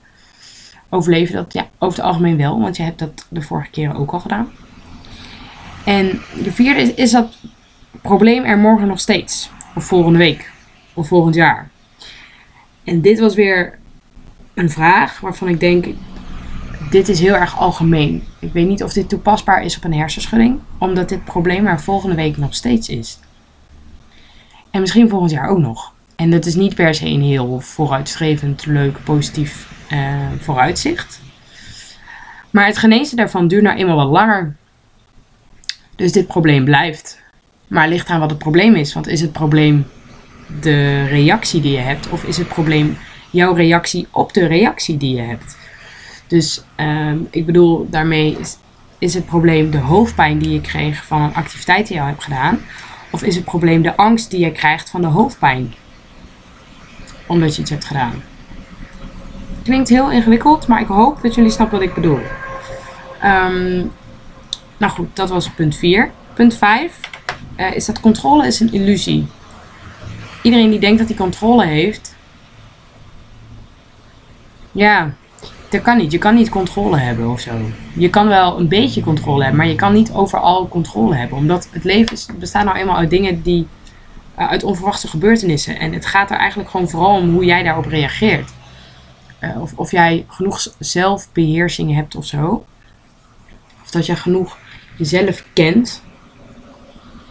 Overleef 0.90 1.30
je 1.30 1.36
dat? 1.36 1.54
Ja, 1.54 1.68
over 1.78 1.98
het 1.98 2.08
algemeen 2.08 2.38
wel, 2.38 2.60
want 2.60 2.78
je 2.78 2.84
hebt 2.84 3.00
dat 3.00 3.26
de 3.30 3.42
vorige 3.42 3.70
keren 3.70 3.96
ook 3.96 4.12
al 4.12 4.20
gedaan. 4.20 4.52
En 5.86 6.22
de 6.44 6.52
vierde 6.52 6.82
is: 6.82 6.94
Is 6.94 7.12
dat 7.12 7.38
probleem 8.02 8.44
er 8.44 8.58
morgen 8.58 8.88
nog 8.88 9.00
steeds? 9.00 9.50
Of 9.76 9.86
volgende 9.86 10.18
week? 10.18 10.52
Of 10.94 11.08
volgend 11.08 11.36
jaar? 11.36 11.70
En 12.84 13.02
dit 13.02 13.20
was 13.20 13.36
weer 13.36 13.78
een 14.54 14.70
vraag 14.70 15.20
waarvan 15.20 15.48
ik 15.48 15.60
denk: 15.60 15.88
dit 16.90 17.10
is 17.10 17.20
heel 17.20 17.36
erg 17.36 17.60
algemeen. 17.60 18.24
Ik 18.40 18.54
weet 18.54 18.68
niet 18.68 18.84
of 18.84 18.94
dit 18.94 19.10
toepasbaar 19.10 19.64
is 19.64 19.78
op 19.78 19.84
een 19.84 19.94
hersenschudding, 19.94 20.60
omdat 20.78 21.10
dit 21.10 21.24
probleem 21.24 21.68
er 21.68 21.82
volgende 21.82 22.16
week 22.16 22.38
nog 22.38 22.56
steeds 22.56 22.90
is. 22.90 23.20
En 24.72 24.82
misschien 24.82 25.10
volgend 25.10 25.32
jaar 25.32 25.50
ook 25.50 25.60
nog. 25.60 25.94
En 26.16 26.30
dat 26.30 26.46
is 26.46 26.56
niet 26.56 26.76
per 26.76 26.96
se 26.96 27.06
een 27.06 27.22
heel 27.22 27.60
vooruitstrevend, 27.60 28.66
leuk, 28.66 29.04
positief 29.04 29.72
uh, 29.92 30.14
vooruitzicht. 30.40 31.22
Maar 32.50 32.66
het 32.66 32.78
genezen 32.78 33.18
daarvan 33.18 33.48
duurt 33.48 33.64
nou 33.64 33.78
eenmaal 33.78 33.96
wat 33.96 34.10
langer. 34.10 34.56
Dus 35.96 36.12
dit 36.12 36.28
probleem 36.28 36.66
blijft. 36.66 37.22
Maar 37.68 37.88
ligt 37.88 38.10
aan 38.10 38.20
wat 38.20 38.30
het 38.30 38.40
probleem 38.40 38.76
is. 38.76 38.94
Want 38.94 39.08
is 39.08 39.22
het 39.22 39.32
probleem 39.32 39.88
de 40.62 41.06
reactie 41.06 41.62
die 41.62 41.72
je 41.72 41.78
hebt? 41.78 42.10
Of 42.10 42.24
is 42.24 42.38
het 42.38 42.48
probleem 42.48 42.98
jouw 43.32 43.54
reactie 43.54 44.08
op 44.12 44.34
de 44.34 44.46
reactie 44.46 44.98
die 44.98 45.16
je 45.16 45.22
hebt? 45.22 45.58
Dus 46.30 46.64
um, 46.78 47.28
ik 47.32 47.46
bedoel, 47.46 47.88
daarmee 47.90 48.38
is, 48.98 49.14
het 49.14 49.26
probleem 49.26 49.72
de 49.72 49.78
hoofdpijn 49.78 50.40
die 50.40 50.52
je 50.52 50.62
kreeg 50.62 51.06
van 51.06 51.22
een 51.22 51.34
activiteit 51.34 51.88
die 51.88 51.96
je 51.96 52.02
al 52.02 52.08
hebt 52.08 52.24
gedaan? 52.24 52.60
Of 53.12 53.24
is 53.24 53.36
het 53.36 53.46
probleem 53.46 53.82
de 53.82 53.96
angst 53.96 54.32
die 54.32 54.40
je 54.40 54.52
krijgt 54.52 54.90
van 54.90 55.02
de 55.02 55.08
hoofdpijn? 55.08 55.74
Omdat 57.28 57.56
je 57.56 57.62
iets 57.62 57.72
hebt 57.72 57.86
gedaan. 57.86 58.24
Klinkt 59.64 59.90
heel 59.90 60.12
ingewikkeld, 60.12 60.68
maar 60.68 60.82
ik 60.82 60.88
hoop 60.88 61.22
dat 61.22 61.36
jullie 61.36 61.52
snappen 61.52 61.80
wat 61.80 61.88
ik 61.88 61.94
bedoel. 61.94 62.20
Um, 63.24 63.92
nou 64.78 64.92
goed, 64.92 65.16
dat 65.16 65.30
was 65.30 65.50
punt 65.50 65.76
4. 65.76 66.12
Punt 66.34 66.58
5 66.58 67.00
uh, 67.58 67.76
is 67.76 67.86
dat 67.86 68.00
controle 68.00 68.48
is 68.48 68.60
een 68.60 68.74
illusie. 68.74 69.28
Iedereen 70.42 70.70
die 70.70 70.80
denkt 70.80 71.00
dat 71.00 71.08
hij 71.08 71.18
controle 71.18 71.66
heeft, 71.66 72.16
ja, 74.72 75.14
dat 75.70 75.82
kan 75.82 75.98
niet. 75.98 76.12
Je 76.12 76.18
kan 76.18 76.36
niet 76.36 76.50
controle 76.50 76.98
hebben 76.98 77.30
of 77.30 77.40
zo. 77.40 77.52
Je 77.94 78.10
kan 78.10 78.28
wel 78.28 78.60
een 78.60 78.68
beetje 78.68 79.02
controle 79.02 79.42
hebben, 79.42 79.58
maar 79.58 79.68
je 79.70 79.76
kan 79.76 79.94
niet 79.94 80.12
overal 80.12 80.68
controle 80.68 81.16
hebben. 81.16 81.38
Omdat 81.38 81.68
het 81.72 81.84
leven 81.84 82.18
bestaat 82.40 82.66
nou 82.66 82.78
eenmaal 82.78 82.98
uit 82.98 83.10
dingen 83.10 83.42
die. 83.42 83.68
Uh, 84.40 84.50
uit 84.50 84.64
onverwachte 84.64 85.08
gebeurtenissen. 85.08 85.80
En 85.80 85.94
het 85.94 86.06
gaat 86.06 86.32
er 86.32 86.38
eigenlijk 86.38 86.70
gewoon 86.70 86.90
vooral 86.90 87.16
om 87.16 87.34
hoe 87.34 87.46
jij 87.46 87.64
daarop 87.64 87.86
reageert. 87.86 88.52
Uh, 89.40 89.62
of, 89.62 89.74
of 89.76 89.92
jij 89.92 90.26
genoeg 90.28 90.68
zelfbeheersing 90.80 91.96
hebt 91.96 92.16
of 92.16 92.26
zo. 92.26 92.66
Of 93.84 93.92
dat 93.92 94.06
je 94.06 94.16
genoeg 94.16 94.58
jezelf 94.98 95.44
kent. 95.54 96.04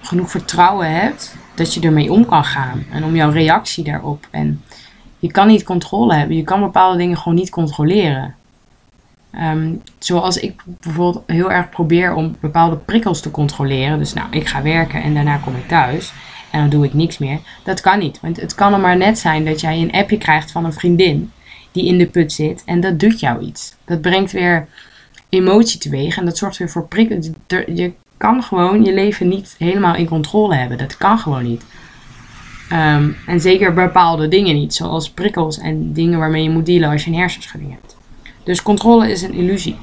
Genoeg 0.01 0.31
vertrouwen 0.31 0.91
hebt. 0.91 1.37
Dat 1.55 1.75
je 1.75 1.81
ermee 1.81 2.13
om 2.13 2.27
kan 2.27 2.45
gaan. 2.45 2.85
En 2.91 3.05
om 3.05 3.15
jouw 3.15 3.31
reactie 3.31 3.85
daarop. 3.85 4.27
En 4.31 4.63
je 5.19 5.31
kan 5.31 5.47
niet 5.47 5.63
controle 5.63 6.15
hebben. 6.15 6.37
Je 6.37 6.45
kan 6.45 6.61
bepaalde 6.61 6.99
dingen 6.99 7.17
gewoon 7.17 7.39
niet 7.39 7.51
controleren. 7.51 8.35
Um, 9.35 9.83
zoals 9.99 10.39
ik 10.39 10.63
bijvoorbeeld 10.65 11.25
heel 11.27 11.53
erg 11.53 11.69
probeer 11.69 12.15
om 12.15 12.37
bepaalde 12.41 12.77
prikkels 12.77 13.21
te 13.21 13.31
controleren. 13.31 13.99
Dus 13.99 14.13
nou, 14.13 14.29
ik 14.31 14.47
ga 14.47 14.63
werken 14.63 15.03
en 15.03 15.15
daarna 15.15 15.37
kom 15.37 15.55
ik 15.55 15.69
thuis. 15.69 16.13
En 16.51 16.61
dan 16.61 16.69
doe 16.69 16.85
ik 16.85 16.95
niks 16.95 17.19
meer. 17.19 17.39
Dat 17.65 17.81
kan 17.81 17.99
niet. 17.99 18.21
Want 18.21 18.41
het 18.41 18.55
kan 18.55 18.73
er 18.73 18.81
maar 18.81 18.97
net 18.97 19.19
zijn 19.19 19.45
dat 19.45 19.61
jij 19.61 19.81
een 19.81 19.93
appje 19.93 20.19
krijgt 20.19 20.51
van 20.51 20.65
een 20.65 20.73
vriendin 20.73 21.33
die 21.73 21.87
in 21.87 21.99
de 21.99 22.07
put 22.07 22.33
zit. 22.33 22.63
En 22.65 22.81
dat 22.81 23.01
doet 23.01 23.21
jou 23.21 23.41
iets. 23.41 23.75
Dat 23.85 24.01
brengt 24.01 24.33
weer 24.33 24.69
emotie 25.29 25.81
teweeg. 25.81 26.17
En 26.17 26.25
dat 26.25 26.39
zorgt 26.39 26.57
weer 26.57 26.71
voor 26.71 26.87
prikkels. 26.87 27.29
Je 27.67 27.93
kan 28.17 28.43
gewoon 28.43 28.85
je 28.85 28.95
leven 28.95 29.29
niet 29.29 29.55
helemaal 29.59 29.95
in 29.95 30.07
controle 30.07 30.55
hebben. 30.55 30.79
Dat 30.79 30.97
kan 30.97 31.19
gewoon 31.19 31.45
niet. 31.45 31.65
Um, 32.73 33.17
en 33.27 33.41
zeker 33.41 33.75
bepaalde 33.75 34.29
dingen 34.29 34.55
niet, 34.55 34.75
zoals 34.75 35.11
prikkels 35.11 35.59
en 35.59 35.93
dingen 35.93 36.19
waarmee 36.19 36.43
je 36.43 36.51
moet 36.51 36.67
dealen 36.67 36.91
als 36.91 37.05
je 37.05 37.11
een 37.11 37.17
hersenschudding 37.17 37.73
hebt. 37.73 37.97
Dus 38.45 38.63
controle 38.63 39.11
is 39.11 39.23
een 39.23 39.35
illusie. 39.35 39.77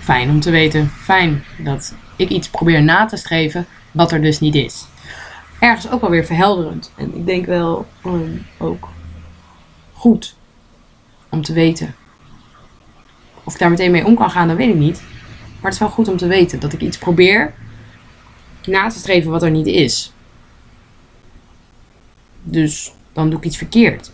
Fijn 0.00 0.30
om 0.30 0.40
te 0.40 0.50
weten, 0.50 0.88
fijn 0.88 1.44
dat 1.58 1.94
ik 2.16 2.28
iets 2.28 2.48
probeer 2.48 2.82
na 2.82 3.06
te 3.06 3.16
streven 3.16 3.66
wat 3.92 4.12
er 4.12 4.22
dus 4.22 4.40
niet 4.40 4.54
is. 4.54 4.86
Ergens 5.58 5.90
ook 5.90 6.00
wel 6.00 6.10
weer 6.10 6.24
verhelderend. 6.24 6.92
En 6.96 7.16
ik 7.16 7.26
denk 7.26 7.46
wel 7.46 7.86
um, 8.06 8.46
ook 8.58 8.88
goed 9.92 10.36
om 11.30 11.42
te 11.42 11.52
weten. 11.52 11.94
Of 13.44 13.52
ik 13.52 13.58
daar 13.58 13.70
meteen 13.70 13.90
mee 13.90 14.04
om 14.04 14.14
kan 14.14 14.30
gaan, 14.30 14.48
dat 14.48 14.56
weet 14.56 14.68
ik 14.68 14.74
niet. 14.74 15.02
Maar 15.40 15.72
het 15.72 15.72
is 15.72 15.78
wel 15.78 15.88
goed 15.88 16.08
om 16.08 16.16
te 16.16 16.26
weten 16.26 16.60
dat 16.60 16.72
ik 16.72 16.80
iets 16.80 16.98
probeer 16.98 17.54
na 18.64 18.88
te 18.88 18.98
streven 18.98 19.30
wat 19.30 19.42
er 19.42 19.50
niet 19.50 19.66
is. 19.66 20.13
Dus 22.44 22.92
dan 23.12 23.30
doe 23.30 23.38
ik 23.38 23.44
iets 23.44 23.56
verkeerd. 23.56 24.12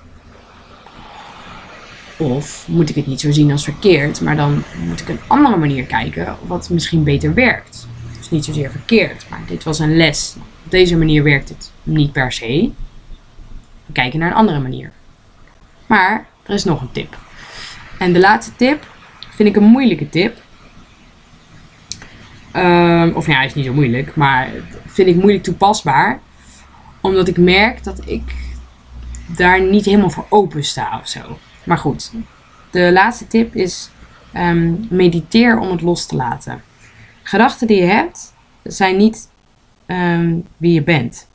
Of 2.17 2.69
moet 2.69 2.89
ik 2.89 2.95
het 2.95 3.07
niet 3.07 3.21
zo 3.21 3.31
zien 3.31 3.51
als 3.51 3.65
verkeerd, 3.65 4.21
maar 4.21 4.37
dan 4.37 4.63
moet 4.87 5.01
ik 5.01 5.09
een 5.09 5.21
andere 5.27 5.57
manier 5.57 5.85
kijken 5.85 6.37
wat 6.47 6.71
misschien 6.71 7.05
beter 7.05 7.35
werkt. 7.35 7.89
Dus 8.19 8.31
niet 8.31 8.45
zozeer 8.45 8.71
verkeerd, 8.71 9.27
maar 9.31 9.41
dit 9.47 9.65
was 9.65 9.79
een 9.79 9.97
les. 9.97 10.37
Op 10.65 10.71
deze 10.71 10.97
manier 10.97 11.23
werkt 11.23 11.49
het 11.49 11.73
niet 11.83 12.13
per 12.13 12.33
se. 12.33 12.71
We 13.87 13.93
kijken 13.93 14.19
naar 14.19 14.31
een 14.31 14.37
andere 14.37 14.61
manier. 14.61 14.93
Maar 15.87 16.27
er 16.43 16.55
is 16.55 16.65
nog 16.65 16.81
een 16.81 16.93
tip. 16.93 17.19
En 17.99 18.13
de 18.13 18.21
laatste 18.21 18.57
tip 18.57 18.87
vind 19.35 19.49
ik 19.49 19.57
een 19.57 19.69
moeilijke 19.69 20.09
tip. 20.09 20.37
Um, 22.57 23.13
of 23.13 23.27
ja, 23.27 23.37
hij 23.37 23.47
is 23.47 23.55
niet 23.55 23.65
zo 23.65 23.73
moeilijk, 23.73 24.17
maar 24.17 24.51
vind 24.87 25.09
ik 25.09 25.17
moeilijk 25.17 25.43
toepasbaar 25.43 26.21
omdat 27.01 27.29
ik 27.29 27.37
merk 27.37 27.85
dat 27.85 28.03
ik 28.05 28.35
daar 29.27 29.63
niet 29.63 29.85
helemaal 29.85 30.11
voor 30.11 30.27
open 30.29 30.65
sta 30.65 30.99
of 31.01 31.09
zo. 31.09 31.39
Maar 31.65 31.79
goed, 31.79 32.13
de 32.71 32.93
laatste 32.93 33.27
tip 33.27 33.55
is 33.55 33.91
um, 34.37 34.87
mediteer 34.91 35.59
om 35.59 35.71
het 35.71 35.81
los 35.81 36.07
te 36.07 36.17
laten. 36.17 36.63
Gedachten 37.23 37.67
die 37.67 37.81
je 37.81 37.87
hebt 37.87 38.35
zijn 38.63 38.97
niet 38.97 39.29
um, 39.87 40.47
wie 40.57 40.73
je 40.73 40.83
bent. 40.83 41.29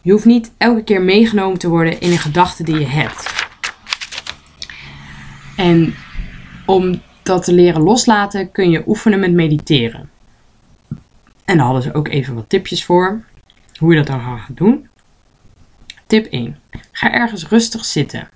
Je 0.00 0.12
hoeft 0.12 0.24
niet 0.24 0.52
elke 0.56 0.84
keer 0.84 1.02
meegenomen 1.02 1.58
te 1.58 1.68
worden 1.68 2.00
in 2.00 2.10
een 2.10 2.18
gedachte 2.18 2.62
die 2.62 2.78
je 2.78 2.86
hebt. 2.86 3.46
En 5.56 5.94
om 6.66 7.00
dat 7.22 7.44
te 7.44 7.52
leren 7.52 7.82
loslaten 7.82 8.50
kun 8.50 8.70
je 8.70 8.82
oefenen 8.86 9.20
met 9.20 9.32
mediteren. 9.32 10.10
En 11.44 11.56
daar 11.56 11.66
hadden 11.66 11.82
ze 11.82 11.94
ook 11.94 12.08
even 12.08 12.34
wat 12.34 12.48
tipjes 12.48 12.84
voor 12.84 13.24
hoe 13.78 13.90
je 13.90 13.96
dat 13.96 14.06
dan 14.06 14.20
gaat 14.20 14.56
doen. 14.56 14.88
Tip 16.06 16.26
1. 16.26 16.58
Ga 16.92 17.12
ergens 17.12 17.48
rustig 17.48 17.84
zitten. 17.84 18.28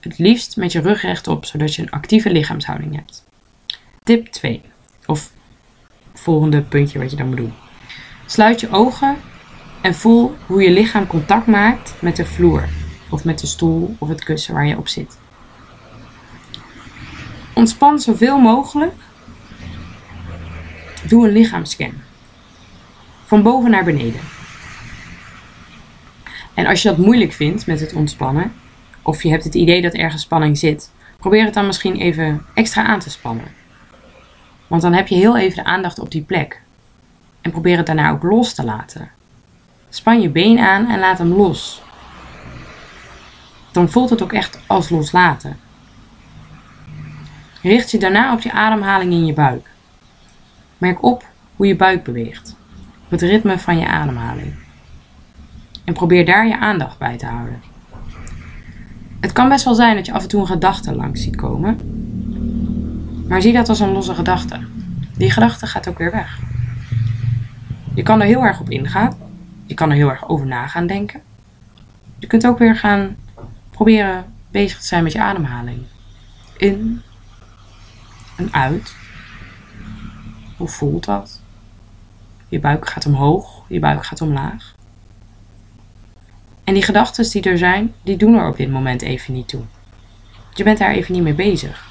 Het 0.00 0.18
liefst 0.18 0.56
met 0.56 0.72
je 0.72 0.80
rug 0.80 1.02
rechtop, 1.02 1.44
zodat 1.44 1.74
je 1.74 1.82
een 1.82 1.90
actieve 1.90 2.30
lichaamshouding 2.30 2.94
hebt. 2.94 3.24
Tip 4.02 4.26
2. 4.26 4.62
Of 5.06 5.32
volgende 6.14 6.62
puntje 6.62 6.98
wat 6.98 7.10
je 7.10 7.16
dan 7.16 7.26
moet 7.26 7.36
doen. 7.36 7.52
Sluit 8.26 8.60
je 8.60 8.70
ogen 8.70 9.16
en 9.82 9.94
voel 9.94 10.36
hoe 10.46 10.62
je 10.62 10.70
lichaam 10.70 11.06
contact 11.06 11.46
maakt 11.46 11.94
met 12.00 12.16
de 12.16 12.26
vloer. 12.26 12.68
Of 13.10 13.24
met 13.24 13.38
de 13.38 13.46
stoel 13.46 13.96
of 13.98 14.08
het 14.08 14.24
kussen 14.24 14.54
waar 14.54 14.66
je 14.66 14.76
op 14.76 14.88
zit. 14.88 15.18
Ontspan 17.54 17.98
zoveel 17.98 18.38
mogelijk. 18.38 18.94
Doe 21.08 21.26
een 21.26 21.32
lichaamscan. 21.32 21.92
Van 23.24 23.42
boven 23.42 23.70
naar 23.70 23.84
beneden. 23.84 24.20
En 26.60 26.66
als 26.66 26.82
je 26.82 26.88
dat 26.88 26.98
moeilijk 26.98 27.32
vindt 27.32 27.66
met 27.66 27.80
het 27.80 27.92
ontspannen, 27.92 28.52
of 29.02 29.22
je 29.22 29.30
hebt 29.30 29.44
het 29.44 29.54
idee 29.54 29.82
dat 29.82 29.92
ergens 29.92 30.22
spanning 30.22 30.58
zit, 30.58 30.90
probeer 31.18 31.44
het 31.44 31.54
dan 31.54 31.66
misschien 31.66 31.96
even 31.96 32.46
extra 32.54 32.84
aan 32.84 32.98
te 32.98 33.10
spannen. 33.10 33.44
Want 34.66 34.82
dan 34.82 34.92
heb 34.92 35.08
je 35.08 35.14
heel 35.14 35.38
even 35.38 35.56
de 35.56 35.70
aandacht 35.70 35.98
op 35.98 36.10
die 36.10 36.22
plek. 36.22 36.62
En 37.40 37.50
probeer 37.50 37.76
het 37.76 37.86
daarna 37.86 38.10
ook 38.10 38.22
los 38.22 38.54
te 38.54 38.64
laten. 38.64 39.10
Span 39.88 40.20
je 40.20 40.28
been 40.28 40.58
aan 40.58 40.88
en 40.88 40.98
laat 40.98 41.18
hem 41.18 41.32
los. 41.32 41.82
Dan 43.72 43.88
voelt 43.90 44.10
het 44.10 44.22
ook 44.22 44.32
echt 44.32 44.58
als 44.66 44.90
loslaten. 44.90 45.58
Richt 47.62 47.90
je 47.90 47.98
daarna 47.98 48.32
op 48.32 48.40
je 48.40 48.52
ademhaling 48.52 49.12
in 49.12 49.26
je 49.26 49.32
buik. 49.32 49.68
Merk 50.78 51.02
op 51.02 51.24
hoe 51.56 51.66
je 51.66 51.76
buik 51.76 52.04
beweegt, 52.04 52.56
op 53.04 53.10
het 53.10 53.22
ritme 53.22 53.58
van 53.58 53.78
je 53.78 53.86
ademhaling. 53.86 54.68
En 55.90 55.96
probeer 55.96 56.24
daar 56.24 56.46
je 56.46 56.58
aandacht 56.58 56.98
bij 56.98 57.16
te 57.16 57.26
houden. 57.26 57.62
Het 59.20 59.32
kan 59.32 59.48
best 59.48 59.64
wel 59.64 59.74
zijn 59.74 59.96
dat 59.96 60.06
je 60.06 60.12
af 60.12 60.22
en 60.22 60.28
toe 60.28 60.40
een 60.40 60.46
gedachte 60.46 60.94
langs 60.94 61.22
ziet 61.22 61.36
komen, 61.36 61.78
maar 63.28 63.42
zie 63.42 63.52
dat 63.52 63.68
als 63.68 63.80
een 63.80 63.92
losse 63.92 64.14
gedachte. 64.14 64.60
Die 65.16 65.30
gedachte 65.30 65.66
gaat 65.66 65.88
ook 65.88 65.98
weer 65.98 66.10
weg. 66.10 66.38
Je 67.94 68.02
kan 68.02 68.20
er 68.20 68.26
heel 68.26 68.42
erg 68.42 68.60
op 68.60 68.70
ingaan. 68.70 69.16
Je 69.66 69.74
kan 69.74 69.90
er 69.90 69.96
heel 69.96 70.10
erg 70.10 70.28
over 70.28 70.46
na 70.46 70.66
gaan 70.66 70.86
denken. 70.86 71.20
Je 72.18 72.26
kunt 72.26 72.46
ook 72.46 72.58
weer 72.58 72.76
gaan 72.76 73.16
proberen 73.70 74.24
bezig 74.50 74.80
te 74.80 74.86
zijn 74.86 75.02
met 75.02 75.12
je 75.12 75.20
ademhaling. 75.20 75.82
In 76.56 77.02
en 78.36 78.52
uit. 78.52 78.94
Hoe 80.56 80.68
voelt 80.68 81.04
dat? 81.04 81.40
Je 82.48 82.60
buik 82.60 82.88
gaat 82.88 83.06
omhoog, 83.06 83.62
je 83.66 83.78
buik 83.78 84.06
gaat 84.06 84.20
omlaag. 84.20 84.78
En 86.70 86.76
die 86.76 86.84
gedachten 86.84 87.30
die 87.30 87.42
er 87.42 87.58
zijn, 87.58 87.94
die 88.02 88.16
doen 88.16 88.34
er 88.34 88.48
op 88.48 88.56
dit 88.56 88.70
moment 88.70 89.02
even 89.02 89.34
niet 89.34 89.48
toe. 89.48 89.60
Je 90.54 90.64
bent 90.64 90.78
daar 90.78 90.90
even 90.90 91.14
niet 91.14 91.22
mee 91.22 91.34
bezig. 91.34 91.88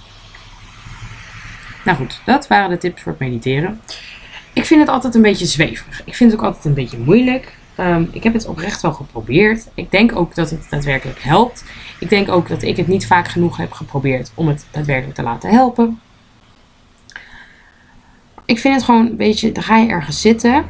Nou 1.85 1.97
goed, 1.97 2.21
dat 2.25 2.47
waren 2.47 2.69
de 2.69 2.77
tips 2.77 3.01
voor 3.01 3.11
het 3.11 3.21
mediteren. 3.21 3.81
Ik 4.53 4.65
vind 4.65 4.79
het 4.81 4.89
altijd 4.89 5.15
een 5.15 5.21
beetje 5.21 5.45
zweverig. 5.45 6.01
Ik 6.05 6.15
vind 6.15 6.31
het 6.31 6.39
ook 6.39 6.45
altijd 6.45 6.65
een 6.65 6.73
beetje 6.73 6.97
moeilijk. 6.97 7.53
Ehm, 7.75 8.05
ik 8.11 8.23
heb 8.23 8.33
het 8.33 8.45
oprecht 8.45 8.81
wel 8.81 8.93
geprobeerd. 8.93 9.67
Ik 9.73 9.91
denk 9.91 10.15
ook 10.15 10.35
dat 10.35 10.49
het 10.49 10.67
daadwerkelijk 10.69 11.21
helpt. 11.21 11.63
Ik 11.99 12.09
denk 12.09 12.29
ook 12.29 12.47
dat 12.47 12.61
ik 12.61 12.77
het 12.77 12.87
niet 12.87 13.07
vaak 13.07 13.27
genoeg 13.27 13.57
heb 13.57 13.71
geprobeerd 13.71 14.31
om 14.33 14.47
het 14.47 14.65
daadwerkelijk 14.71 15.15
te 15.15 15.23
laten 15.23 15.49
helpen. 15.49 15.99
Ik 18.45 18.59
vind 18.59 18.75
het 18.75 18.83
gewoon 18.83 19.05
een 19.05 19.17
beetje, 19.17 19.51
dan 19.51 19.63
ga 19.63 19.77
je 19.77 19.89
ergens 19.89 20.21
zitten. 20.21 20.65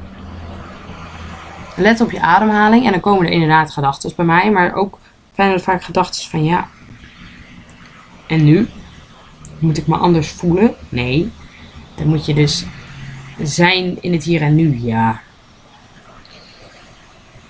Let 1.80 2.02
op 2.02 2.12
je 2.12 2.22
ademhaling 2.22 2.86
en 2.86 2.92
dan 2.92 3.00
komen 3.00 3.26
er 3.26 3.32
inderdaad 3.32 3.72
gedachten 3.72 4.12
bij 4.16 4.26
mij, 4.26 4.52
maar 4.52 4.74
ook 4.74 5.00
zijn 5.36 5.52
er 5.52 5.60
vaak 5.60 5.84
gedachten 5.84 6.30
van 6.30 6.44
ja. 6.44 6.68
En 8.28 8.44
nu? 8.44 8.68
Moet 9.60 9.78
ik 9.78 9.88
me 9.88 9.96
anders 9.96 10.30
voelen? 10.30 10.74
Nee. 10.90 11.32
Dan 11.96 12.08
moet 12.08 12.26
je 12.26 12.34
dus 12.34 12.66
zijn 13.42 13.98
in 14.02 14.14
het 14.14 14.24
hier 14.24 14.42
en 14.42 14.56
nu. 14.56 14.80
Ja. 14.82 15.22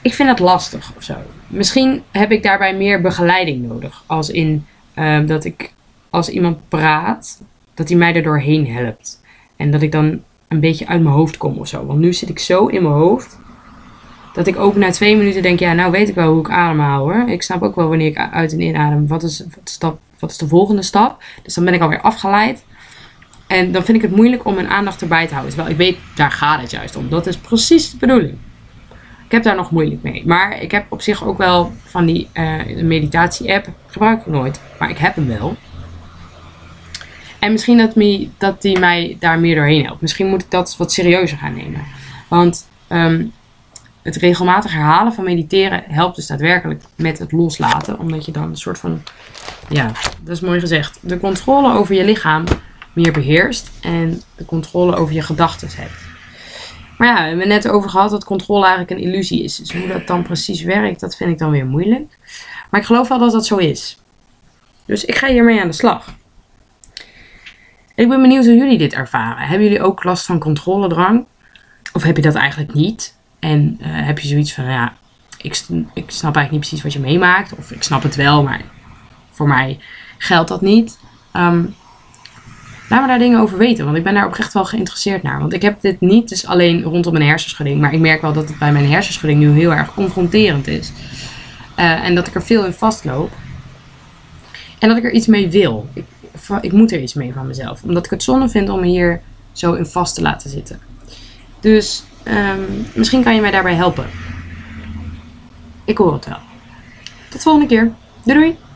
Ik 0.02 0.14
vind 0.14 0.30
dat 0.30 0.40
lastig 0.40 0.92
of 0.96 1.04
zo. 1.04 1.16
Misschien 1.48 2.04
heb 2.12 2.32
ik 2.32 2.44
daarbij 2.44 2.76
meer 2.76 3.02
begeleiding 3.02 3.68
nodig. 3.68 4.04
Als 4.06 4.30
in 4.30 4.66
ehm, 4.94 5.26
dat 5.26 5.46
ik 5.46 5.74
als 6.10 6.30
iemand 6.30 6.58
praat, 6.68 7.42
dat 7.74 7.90
hij 7.90 7.98
mij 7.98 8.16
er 8.16 8.24
doorheen 8.24 8.68
helpt. 8.68 9.22
En 9.56 9.72
dat 9.72 9.82
ik 9.82 9.92
dan 9.92 10.22
een 10.48 10.60
beetje 10.60 10.88
uit 10.88 11.02
mijn 11.02 11.16
hoofd 11.16 11.38
kom 11.38 11.58
of 11.58 11.68
zo. 11.68 11.86
Want 11.86 12.00
nu 12.00 12.14
zit 12.14 12.30
ik 12.30 12.40
zo 12.40 12.66
in 12.66 12.82
mijn 12.82 12.96
hoofd. 12.96 13.40
Dat 14.34 14.48
ik 14.48 14.60
ook 14.60 14.76
na 14.76 14.92
twee 14.92 15.18
minuten 15.18 15.42
denk, 15.42 15.60
ja, 15.60 15.74
nou 15.74 15.92
weet 15.92 16.10
ik 16.10 16.16
wel 16.16 16.32
hoe 16.32 16.40
ik 16.40 16.50
ademhaal 16.50 17.00
hoor. 17.00 17.30
Ik 17.30 17.42
snap 17.42 17.62
ook 17.62 17.76
wel 17.76 17.88
wanneer 17.88 18.08
ik 18.08 18.18
uit 18.18 18.52
en 18.52 18.60
inadem. 18.60 19.08
Wat 19.08 19.24
is, 19.24 19.44
wat 20.20 20.30
is 20.30 20.38
de 20.38 20.48
volgende 20.48 20.82
stap? 20.82 21.24
Dus 21.44 21.54
dan 21.54 21.66
ben 21.66 21.74
ik 21.74 21.82
alweer 21.82 22.02
afgeleid. 22.02 22.64
En 23.48 23.72
dan 23.72 23.84
vind 23.84 23.98
ik 23.98 24.04
het 24.04 24.16
moeilijk 24.16 24.46
om 24.46 24.54
mijn 24.54 24.70
aandacht 24.70 25.02
erbij 25.02 25.28
te 25.28 25.34
houden. 25.34 25.54
Terwijl 25.54 25.74
ik 25.74 25.82
weet, 25.82 25.98
daar 26.16 26.32
gaat 26.32 26.62
het 26.62 26.72
juist 26.72 26.96
om. 26.96 27.10
Dat 27.10 27.28
is 27.28 27.38
precies 27.38 27.92
de 27.92 27.98
bedoeling. 27.98 28.38
Ik 29.26 29.32
heb 29.32 29.44
daar 29.44 29.56
nog 29.56 29.72
moeilijk 29.72 30.04
mee. 30.04 30.24
Maar 30.26 30.62
ik 30.62 30.72
heb 30.72 30.86
op 30.90 31.02
zich 31.02 31.26
ook 31.26 31.38
wel 31.38 31.72
van 31.84 32.06
die 32.06 32.28
uh, 32.34 32.82
meditatie-app. 32.82 33.68
Gebruik 33.88 34.20
ik 34.20 34.26
nooit. 34.26 34.62
Maar 34.80 34.90
ik 34.90 34.98
heb 34.98 35.16
hem 35.16 35.28
wel. 35.28 35.56
En 37.40 37.52
misschien 37.52 37.78
dat, 37.78 37.96
me, 37.96 38.30
dat 38.38 38.62
die 38.62 38.80
mij 38.80 39.18
daar 39.20 39.40
meer 39.40 39.56
doorheen 39.56 39.86
helpt. 39.86 40.02
Misschien 40.02 40.28
moet 40.28 40.44
ik 40.44 40.52
dat 40.52 40.76
wat 40.78 40.92
serieuzer 40.92 41.38
gaan 41.38 41.56
nemen. 41.56 41.82
Want 42.28 42.68
um, 42.90 43.32
het 44.02 44.16
regelmatig 44.16 44.74
herhalen 44.74 45.14
van 45.14 45.24
mediteren 45.24 45.84
helpt 45.88 46.16
dus 46.16 46.28
daadwerkelijk 46.28 46.84
met 46.96 47.20
het 47.20 47.32
loslaten. 47.32 48.00
Omdat 48.00 48.26
je 48.26 48.32
dan 48.32 48.44
een 48.44 48.58
soort 48.58 48.78
van, 48.78 49.02
ja, 49.70 49.92
dat 50.22 50.36
is 50.36 50.42
mooi 50.42 50.60
gezegd, 50.60 51.00
de 51.02 51.20
controle 51.20 51.74
over 51.74 51.96
je 51.96 52.06
lichaam 52.06 52.44
meer 52.94 53.12
beheerst. 53.12 53.70
En 53.82 54.22
de 54.36 54.46
controle 54.46 54.96
over 54.96 55.14
je 55.14 55.22
gedachten 55.22 55.70
hebt. 55.72 56.08
Maar 56.98 57.08
ja, 57.08 57.22
we 57.22 57.28
hebben 57.28 57.48
net 57.48 57.68
over 57.68 57.90
gehad 57.90 58.12
dat 58.12 58.24
controle 58.24 58.66
eigenlijk 58.66 58.92
een 58.92 59.08
illusie 59.08 59.44
is. 59.44 59.56
Dus 59.56 59.74
hoe 59.74 59.88
dat 59.88 60.08
dan 60.08 60.24
precies 60.24 60.62
werkt, 60.62 61.00
dat 61.00 61.16
vind 61.16 61.32
ik 61.32 61.38
dan 61.38 61.52
weer 61.52 61.66
moeilijk. 61.66 62.18
Maar 62.70 62.80
ik 62.80 62.86
geloof 62.86 63.08
wel 63.08 63.20
dat 63.20 63.32
dat 63.32 63.46
zo 63.46 63.58
is. 63.58 64.00
Dus 64.86 65.06
ik 65.06 65.16
ga 65.16 65.28
hiermee 65.28 65.62
aan 65.62 65.68
de 65.68 65.74
slag. 65.74 66.14
ik 67.96 68.10
ben 68.10 68.22
benieuwd 68.22 68.46
hoe 68.46 68.56
jullie 68.56 68.78
dit 68.78 68.94
ervaren. 68.94 69.48
Hebben 69.48 69.68
jullie 69.68 69.84
ook 69.84 70.04
last 70.04 70.26
van 70.26 70.40
controledrang? 70.40 71.26
Of 71.94 72.04
heb 72.04 72.16
je 72.16 72.22
dat 72.22 72.36
eigenlijk 72.36 72.74
niet? 72.74 73.18
En 73.40 73.78
uh, 73.82 73.88
heb 73.88 74.20
je 74.20 74.28
zoiets 74.28 74.54
van, 74.54 74.66
ja, 74.66 74.94
ik, 75.38 75.62
ik 75.94 76.12
snap 76.12 76.36
eigenlijk 76.36 76.52
niet 76.52 76.60
precies 76.60 76.82
wat 76.82 76.94
je 76.94 77.00
meemaakt. 77.00 77.56
Of 77.56 77.72
ik 77.72 77.84
snap 77.84 78.04
het 78.04 78.16
wel, 78.16 78.44
maar 78.44 78.62
voor 79.32 79.48
mij 79.48 79.80
geldt 80.18 80.50
dat 80.50 80.62
niet. 80.62 81.00
Um, 81.34 81.76
laat 82.90 83.02
me 83.02 83.08
daar 83.08 83.20
dingen 83.20 83.40
over 83.40 83.58
weten, 83.58 83.86
want 83.86 83.98
ik 83.98 84.04
ben 84.04 84.14
daar 84.14 84.26
oprecht 84.26 84.54
wel 84.54 84.66
geïnteresseerd 84.66 85.24
naar. 85.24 85.40
Want 85.40 85.54
ik 85.54 85.62
heb 85.62 85.82
dit 85.82 86.02
niet 86.02 86.30
dus 86.30 86.46
alleen 86.46 86.82
rondom 86.82 87.14
mijn 87.14 87.26
hersenschudding, 87.26 87.82
maar 87.82 87.94
ik 87.94 88.00
merk 88.00 88.22
wel 88.22 88.34
dat 88.34 88.50
het 88.50 88.60
bij 88.60 88.72
mijn 88.72 88.90
hersenschudding 88.90 89.40
nu 89.40 89.52
heel 89.52 89.74
erg 89.74 89.94
confronterend 89.94 90.68
is. 90.68 90.92
Uh, 91.80 92.04
en 92.04 92.16
dat 92.16 92.28
ik 92.28 92.36
er 92.36 92.44
veel 92.44 92.66
in 92.66 92.74
vastloop. 92.74 93.32
En 94.80 94.88
dat 94.88 94.98
ik 94.98 95.04
er 95.04 95.12
iets 95.12 95.28
mee 95.28 95.50
wil. 95.50 95.90
Ik, 95.94 96.06
ik 96.62 96.72
moet 96.72 96.92
er 96.92 97.02
iets 97.02 97.14
mee 97.14 97.34
van 97.34 97.48
mezelf. 97.48 97.84
Omdat 97.84 98.06
ik 98.06 98.12
het 98.12 98.24
zonde 98.24 98.50
vind 98.50 98.70
om 98.70 98.82
hier 98.82 99.22
zo 99.52 99.74
in 99.74 99.86
vast 99.86 100.16
te 100.16 100.22
laten 100.22 100.50
zitten. 100.50 100.80
Dus 101.60 102.04
Um, 102.30 102.86
misschien 102.94 103.24
kan 103.24 103.36
je 103.36 103.42
mij 103.42 103.52
daarbij 103.52 103.76
helpen. 103.76 104.06
Ik 105.86 105.98
hoor 105.98 106.14
het 106.14 106.26
wel. 106.26 106.40
Tot 107.24 107.32
de 107.34 107.40
volgende 107.40 107.68
keer. 107.68 107.92
Doei 108.24 108.40
doei! 108.40 108.69